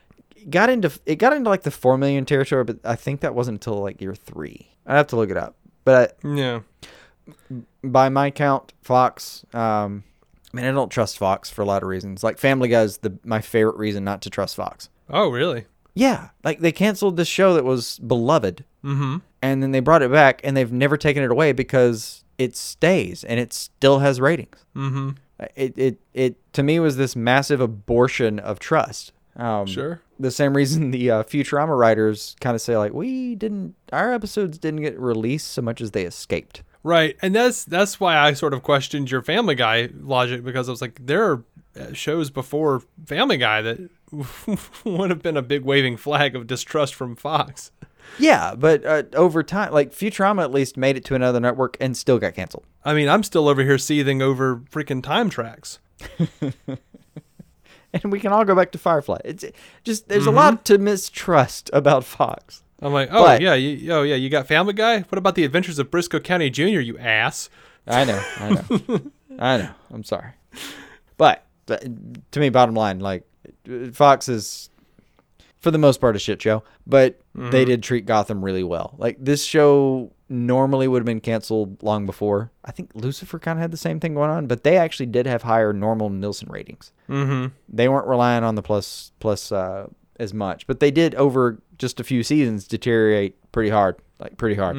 [0.51, 3.57] got into it got into like the four million territory, but I think that wasn't
[3.57, 4.69] until like year three.
[4.87, 6.61] I have to look it up, but yeah.
[7.83, 9.45] by my count, Fox.
[9.55, 10.05] Um,
[10.53, 12.23] I mean, I don't trust Fox for a lot of reasons.
[12.23, 14.89] Like Family Guy is the my favorite reason not to trust Fox.
[15.09, 15.67] Oh really?
[15.95, 19.19] Yeah, like they canceled this show that was beloved, mm-hmm.
[19.41, 23.25] and then they brought it back, and they've never taken it away because it stays
[23.25, 24.65] and it still has ratings.
[24.75, 25.11] Mm-hmm.
[25.57, 29.13] It it it to me was this massive abortion of trust.
[29.37, 30.01] Um, Sure.
[30.19, 34.59] The same reason the uh, Futurama writers kind of say like we didn't our episodes
[34.59, 36.63] didn't get released so much as they escaped.
[36.83, 40.73] Right, and that's that's why I sort of questioned your Family Guy logic because I
[40.73, 41.45] was like, there are
[41.81, 43.91] uh, shows before Family Guy that
[44.85, 47.73] would have been a big waving flag of distrust from Fox.
[48.19, 51.97] Yeah, but uh, over time, like Futurama at least made it to another network and
[51.97, 52.65] still got canceled.
[52.85, 55.79] I mean, I'm still over here seething over freaking Time Trax.
[58.03, 59.19] And we can all go back to Firefly.
[59.25, 59.45] It's
[59.85, 60.29] just there's Mm-hmm.
[60.31, 62.63] a lot to mistrust about Fox.
[62.83, 65.01] I'm like, oh But- yeah, you, oh yeah, you got Family Guy.
[65.01, 66.81] What about the Adventures of Brisco County Jr.
[66.81, 67.49] You ass.
[67.87, 69.01] I know, I know,
[69.39, 69.71] I know.
[69.93, 70.31] I'm sorry,
[71.19, 71.85] but, but
[72.33, 73.25] to me, bottom line, like
[73.93, 74.71] Fox is
[75.65, 78.95] for the most part a shit show, but they did treat Gotham really well.
[78.99, 82.53] Like this show normally would have been canceled long before.
[82.65, 85.27] I think Lucifer kind of had the same thing going on, but they actually did
[85.27, 86.93] have higher normal Nielsen ratings.
[87.09, 87.55] Mm-hmm.
[87.69, 89.89] They weren't relying on the plus plus uh,
[90.21, 94.57] as much, but they did over just a few seasons deteriorate pretty hard, like pretty
[94.57, 94.77] hard.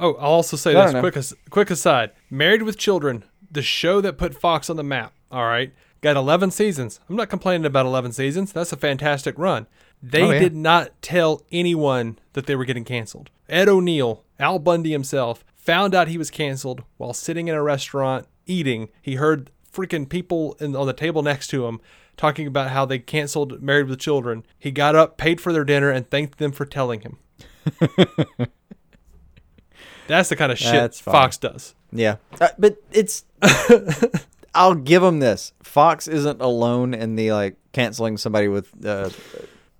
[0.00, 2.12] Oh, I'll also say I this quick as, quick aside.
[2.30, 5.12] Married with Children, the show that put Fox on the map.
[5.30, 7.00] All right, got 11 seasons.
[7.08, 8.52] I'm not complaining about 11 seasons.
[8.52, 9.66] That's a fantastic run.
[10.02, 10.38] They Oh, yeah.
[10.38, 13.30] did not tell anyone that they were getting canceled.
[13.48, 18.26] Ed O'Neill, Al Bundy himself, found out he was canceled while sitting in a restaurant
[18.46, 18.88] eating.
[19.02, 21.80] He heard freaking people in, on the table next to him
[22.16, 24.44] talking about how they canceled Married with Children.
[24.58, 27.18] He got up, paid for their dinner, and thanked them for telling him.
[30.06, 31.74] That's the kind of shit Fox does.
[31.92, 33.24] Yeah, uh, but it's.
[34.54, 35.52] I'll give them this.
[35.62, 39.10] Fox isn't alone in the like canceling somebody with uh,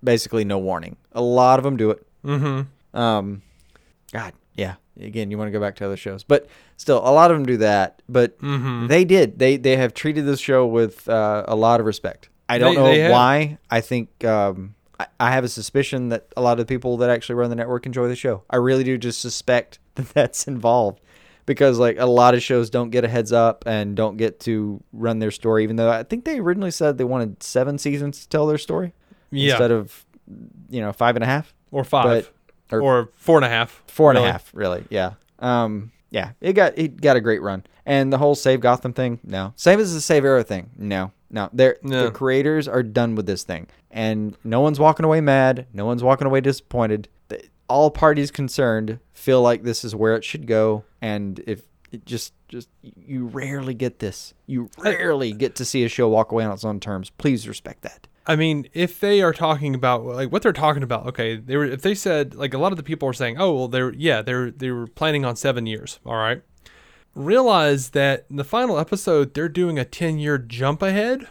[0.03, 0.97] basically no warning.
[1.13, 2.05] A lot of them do it.
[2.25, 2.97] Mm-hmm.
[2.97, 3.41] Um,
[4.13, 4.75] God, yeah.
[4.99, 7.45] Again, you want to go back to other shows, but still, a lot of them
[7.45, 8.01] do that.
[8.09, 8.87] But Mm-hmm.
[8.87, 9.39] they did.
[9.39, 12.27] They they have treated this show with uh, a lot of respect.
[12.49, 13.57] I don't They- know they why.
[13.69, 17.09] I think um, I, I have a suspicion that a lot of the people that
[17.09, 18.43] actually run the network enjoy the show.
[18.49, 20.99] I really do just suspect that that's involved
[21.45, 24.83] because like a lot of shows don't get a heads up and don't get to
[24.91, 25.63] run their story.
[25.63, 28.93] Even though I think they originally said they wanted seven seasons to tell their story
[29.31, 29.51] Yeah.
[29.51, 30.05] instead of
[30.69, 32.05] you know five and a half, or five.
[32.05, 32.33] But-
[32.71, 33.81] or- or, four and a half.
[33.87, 34.31] four and a really.
[34.31, 34.83] half, really.
[34.91, 35.13] Yeah.
[35.39, 35.91] Um.
[36.11, 36.31] Yeah.
[36.39, 39.19] It got it got a great run, and the whole save Gotham thing.
[39.23, 39.53] No.
[39.55, 40.69] Same as the save Arrow thing.
[40.77, 41.11] No.
[41.31, 41.49] No.
[41.51, 42.05] They're No.
[42.05, 45.65] the creators are done with this thing, and no one's walking away mad.
[45.73, 47.07] No one's walking away disappointed.
[47.29, 52.05] The- All parties concerned feel like this is where it should go, and if it
[52.05, 54.35] just just you rarely get this.
[54.45, 57.09] You rarely get to see a show walk away on its own terms.
[57.11, 58.07] Please respect that.
[58.29, 61.65] I mean, if they are talking about like what they're talking about, okay, they were
[61.65, 64.21] if they said like a lot of the people are saying, oh well, they're yeah,
[64.21, 66.43] they're they were planning on seven years, all right.
[67.15, 71.27] Realize that in the final episode, they're doing a ten year jump ahead,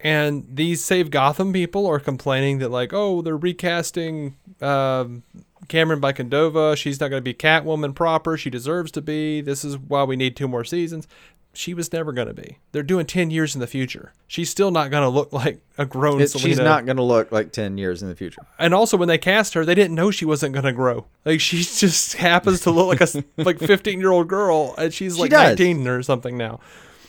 [0.00, 5.24] and these Save Gotham people are complaining that like, oh, they're recasting um,
[5.66, 6.78] Camren Bicondova.
[6.78, 8.38] She's not going to be Catwoman proper.
[8.38, 9.42] She deserves to be.
[9.42, 11.06] This is why we need two more seasons.
[11.58, 12.58] She was never going to be.
[12.70, 14.12] They're doing 10 years in the future.
[14.28, 16.48] She's still not going to look like a grown It- Selina.
[16.48, 18.42] she's not going to look like ten years in the future.
[18.60, 21.06] And also, when they cast her, they didn't know she wasn't going to grow.
[21.24, 25.18] Like she just happens to look like a like 15 year old girl, and she's
[25.18, 25.58] like does.
[25.58, 26.60] 19 or something now.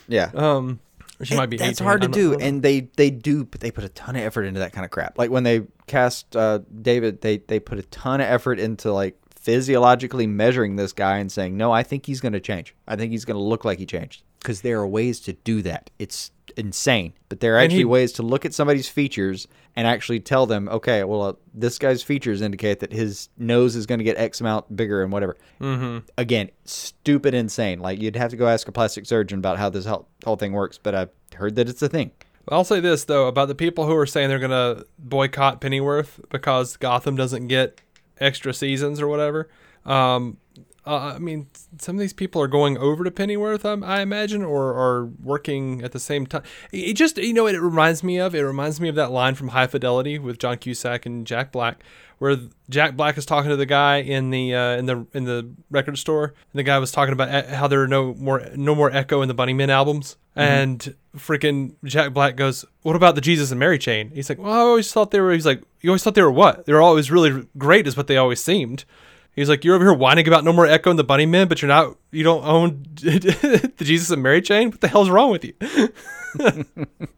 [0.07, 0.31] Yeah.
[0.33, 0.79] Um,
[1.19, 1.57] or she It- might be.
[1.57, 1.85] That's 18.
[1.85, 3.45] hard to I'm not- do, and they they do.
[3.45, 5.19] But they put a ton of effort into that kind of crap.
[5.19, 9.15] Like when they cast uh, David, they they put a ton of effort into like
[9.35, 12.73] physiologically measuring this guy and saying, no, I think he's going to change.
[12.87, 14.23] I think he's going to look like he changed.
[14.39, 15.89] Because there are ways to do that.
[15.99, 20.19] It's insane, but there are actually he- ways to look at somebody's features and actually
[20.19, 24.03] tell them, okay, well, uh, this guy's features indicate that his nose is going to
[24.03, 25.37] get X amount bigger and whatever.
[25.61, 25.99] Mm-hmm.
[26.17, 27.79] Again, stupid, insane.
[27.79, 30.53] Like you'd have to go ask a plastic surgeon about how this whole, whole thing
[30.53, 32.11] works, but I've heard that it's a thing.
[32.51, 36.77] I'll say this though about the people who are saying they're gonna boycott Pennyworth because
[36.77, 37.79] Gotham doesn't get
[38.19, 39.49] extra seasons or whatever.
[39.85, 40.37] Um,
[40.89, 44.43] uh, I mean, some of these people are going over to Pennyworth, I, I imagine,
[44.43, 46.41] or are working at the same time.
[46.71, 48.33] It just, you know, what it reminds me of.
[48.33, 51.83] It reminds me of that line from High Fidelity with John Cusack and Jack Black,
[52.17, 52.37] where
[52.69, 55.97] Jack Black is talking to the guy in the uh, in the in the record
[55.99, 58.91] store, and the guy was talking about e- how there are no more no more
[58.91, 63.59] Echo and the Bunnymen albums, and freaking Jack Black goes, "What about the Jesus and
[63.59, 66.15] Mary chain?" He's like, "Well, I always thought they were." He's like, "You always thought
[66.15, 66.65] they were what?
[66.65, 68.85] They were always really great, is what they always seemed."
[69.39, 71.69] He's like, "You're over here whining about no more Echo and the Bunnymen, but you're
[71.69, 71.95] not.
[72.11, 74.71] You don't own the Jesus and Mary chain.
[74.71, 75.53] What the hell's wrong with you?"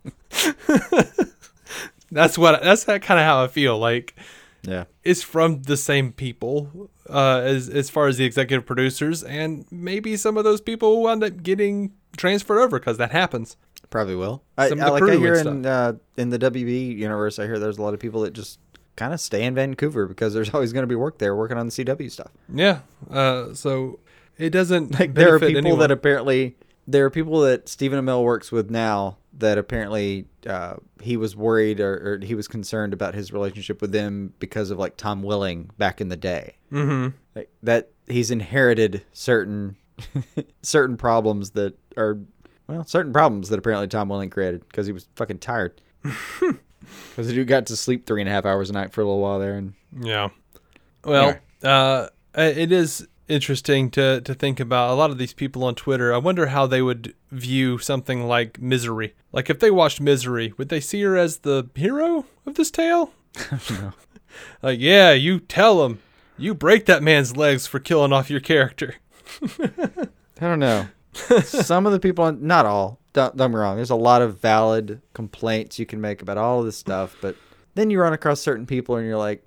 [2.12, 2.62] that's what.
[2.64, 3.78] That's that kind of how I feel.
[3.78, 4.16] Like
[4.64, 4.86] Yeah.
[5.04, 10.18] it's from the same people uh, as as far as the executive producers, and maybe
[10.18, 13.58] some of those people will end up getting transferred over because that happens.
[13.90, 14.44] Probably will.
[14.58, 17.40] I, Some I the like I hear in uh, in the WB universe.
[17.40, 18.60] I hear there's a lot of people that just
[18.96, 21.68] kind of stay in Vancouver because there's always going to be work there, working on
[21.68, 22.32] the CW stuff.
[22.54, 22.80] Yeah.
[23.10, 24.00] Uh, so
[24.38, 25.00] it doesn't.
[25.00, 25.80] Like there are people anyone.
[25.80, 26.56] that apparently
[26.88, 31.80] there are people that Stephen Amell works with now that apparently uh, he was worried
[31.80, 35.70] or, or he was concerned about his relationship with them because of like Tom Welling
[35.78, 36.56] back in the day.
[36.72, 37.16] Mm-hmm.
[37.36, 39.78] Like, that he's inherited certain
[40.62, 42.20] certain problems that are
[42.68, 45.82] well certain problems that apparently Tom Welling created because he was fucking tired.
[47.10, 49.06] Because the dude got to sleep three and a half hours a night for a
[49.06, 50.30] little while there, and Yeah.
[51.04, 55.76] Well, uh, it is interesting to to think about a lot of these people on
[55.76, 56.14] Twitter.
[56.14, 59.16] I wonder how they would view something like Misery.
[59.32, 63.14] Like if they watched Misery, would they see her as the hero of this tale?
[64.62, 66.00] like, yeah, you tell him.
[66.38, 68.96] You break that man's legs for killing off your character.
[69.60, 70.08] I
[70.40, 70.88] don't know.
[71.44, 73.76] Some of the people, on, not all, don't, don't get me wrong.
[73.76, 77.36] There's a lot of valid complaints you can make about all of this stuff, but
[77.76, 79.44] then you run across certain people and you're like,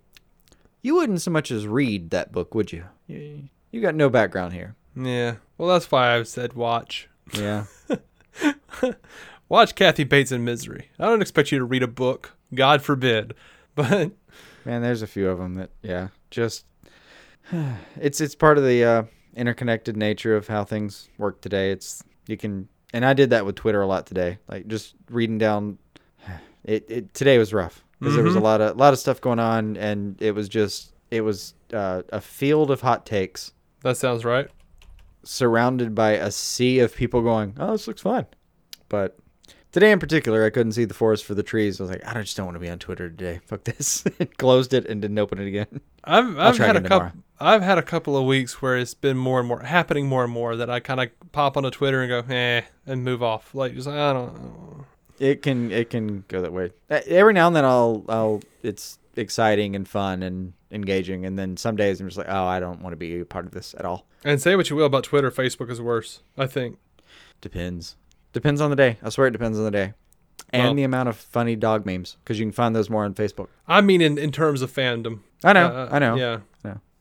[0.83, 2.85] you wouldn't so much as read that book, would you?
[3.07, 4.77] You, you got no background here.
[4.95, 5.37] Yeah.
[5.57, 7.09] Well, that's why I said watch.
[7.33, 7.65] Yeah.
[9.49, 10.89] Watch Kathy Bates in Misery.
[10.99, 12.33] I don't expect you to read a book.
[12.55, 13.35] God forbid.
[13.77, 14.12] But
[14.65, 16.65] Man, there's a few of them that, yeah, just
[18.01, 19.03] it's it's part of the uh,
[19.37, 21.70] interconnected nature of how things work today.
[21.70, 24.39] It's you can, and I did that with Twitter a lot today.
[24.49, 25.78] Like just reading down.
[26.66, 29.20] It, it today was rough because there was a lot of a lot of stuff
[29.20, 33.99] going on, and it was just it was uh, a field of hot takes that
[33.99, 34.49] sounds right.
[35.24, 38.24] surrounded by a sea of people going, "Oh, this looks fun,"
[38.89, 39.18] but
[39.72, 41.78] today in particular, I couldn't see the forest for the trees.
[41.78, 43.41] I was like, I just don't want to be on Twitter today.
[43.47, 44.05] Fuck this.
[44.39, 45.82] Closed it and didn't open it again.
[46.03, 47.12] I've I've had a couple.
[47.41, 50.32] I've had a couple of weeks where it's been more and more happening, more and
[50.32, 53.55] more that I kind of pop onto Twitter and go, eh, and move off.
[53.55, 54.35] Like, just I don't.
[54.35, 54.85] know.
[55.18, 56.70] It can it can go that way.
[56.91, 61.57] Uh, Every now and then I'll I'll it's exciting and fun and engaging, and then
[61.57, 63.74] some days I'm just like, oh, I don't want to be a part of this
[63.78, 64.07] at all.
[64.24, 66.22] And say what you will about Twitter, Facebook is worse.
[66.37, 66.78] I think.
[67.41, 67.97] Depends.
[68.32, 68.97] Depends on the day.
[69.03, 69.93] I swear it depends on the day.
[70.51, 73.14] And Well- the amount of funny dog memes, because you can find those more on
[73.14, 73.49] Facebook.
[73.68, 75.20] I mean, in in terms of fandom.
[75.45, 76.16] I know, Uh, I know.
[76.16, 76.39] Yeah.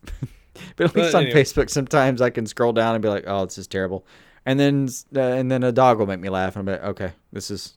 [0.75, 1.43] But at least But on anyway.
[1.43, 4.05] Facebook, sometimes I can scroll down and be like, "Oh, this is terrible,"
[4.45, 7.11] and then uh, and then a dog will make me laugh, and I'm like, "Okay,
[7.31, 7.75] this is,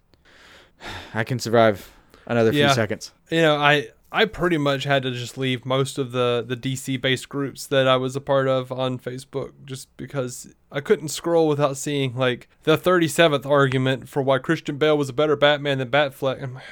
[1.15, 1.91] I can survive
[2.27, 2.69] another Yeah.
[2.69, 6.45] few seconds." you know, I I pretty much had to just leave most of the
[6.47, 10.81] the DC based groups that I was a part of on Facebook just because I
[10.81, 15.35] couldn't scroll without seeing like the 37th argument for why Christian Bale was a better
[15.37, 16.43] Batman than Batfleck.
[16.43, 16.65] I'm like.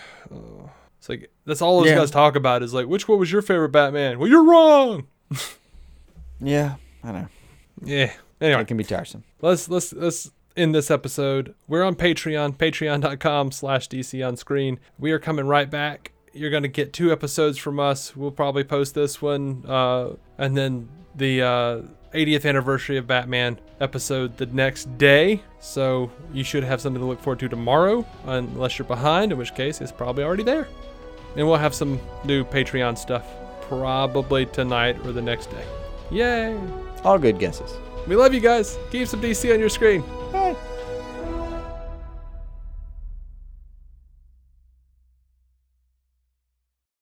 [0.98, 1.96] It's like that's all those Yeah.
[1.96, 4.18] guys talk about is like which one was your favorite Batman?
[4.18, 5.06] Well, you're wrong.
[6.40, 7.28] Yeah, I know.
[7.82, 8.12] Yeah.
[8.40, 9.24] Anyway, It can be tiresome.
[9.40, 11.54] let's let's let's end this episode.
[11.68, 14.78] We're on Patreon, patreon.com slash DC on screen.
[14.98, 16.12] We are coming right back.
[16.32, 18.16] You're gonna get two episodes from us.
[18.16, 21.82] We'll probably post this one, uh, and then the uh,
[22.12, 25.42] 80th anniversary of Batman episode the next day.
[25.60, 29.54] So you should have something to look forward to tomorrow, unless you're behind, in which
[29.54, 30.68] case it's probably already there.
[31.36, 33.24] And we'll have some new Patreon stuff
[33.68, 35.64] probably tonight or the next day.
[36.10, 36.58] Yay!
[37.02, 37.76] All good guesses.
[38.06, 38.78] We love you guys.
[38.90, 40.02] Keep some DC on your screen.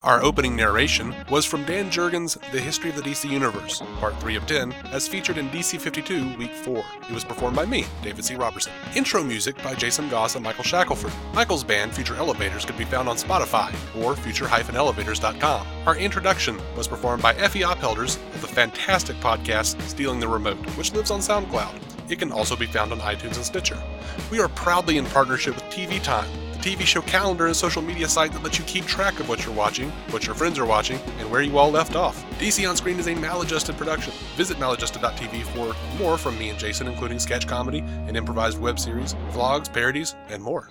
[0.04, 4.34] Our opening narration was from Dan Jurgens' The History of the DC Universe, Part 3
[4.34, 6.84] of 10, as featured in DC 52, Week 4.
[7.08, 8.34] It was performed by me, David C.
[8.34, 8.72] Robertson.
[8.96, 11.12] Intro music by Jason Goss and Michael Shackelford.
[11.34, 13.72] Michael's band, Future Elevators, could be found on Spotify
[14.02, 15.66] or future-elevators.com.
[15.86, 20.92] Our introduction was performed by Effie Ophelders of the fantastic podcast Stealing the Remote, which
[20.92, 21.80] lives on SoundCloud.
[22.10, 23.80] It can also be found on iTunes and Stitcher.
[24.32, 26.28] We are proudly in partnership with TV Time,
[26.62, 29.54] TV show calendar and social media site that lets you keep track of what you're
[29.54, 32.24] watching, what your friends are watching, and where you all left off.
[32.38, 34.12] DC On Screen is a maladjusted production.
[34.36, 39.14] Visit maladjusted.tv for more from me and Jason, including sketch comedy, an improvised web series,
[39.32, 40.70] vlogs, parodies, and more.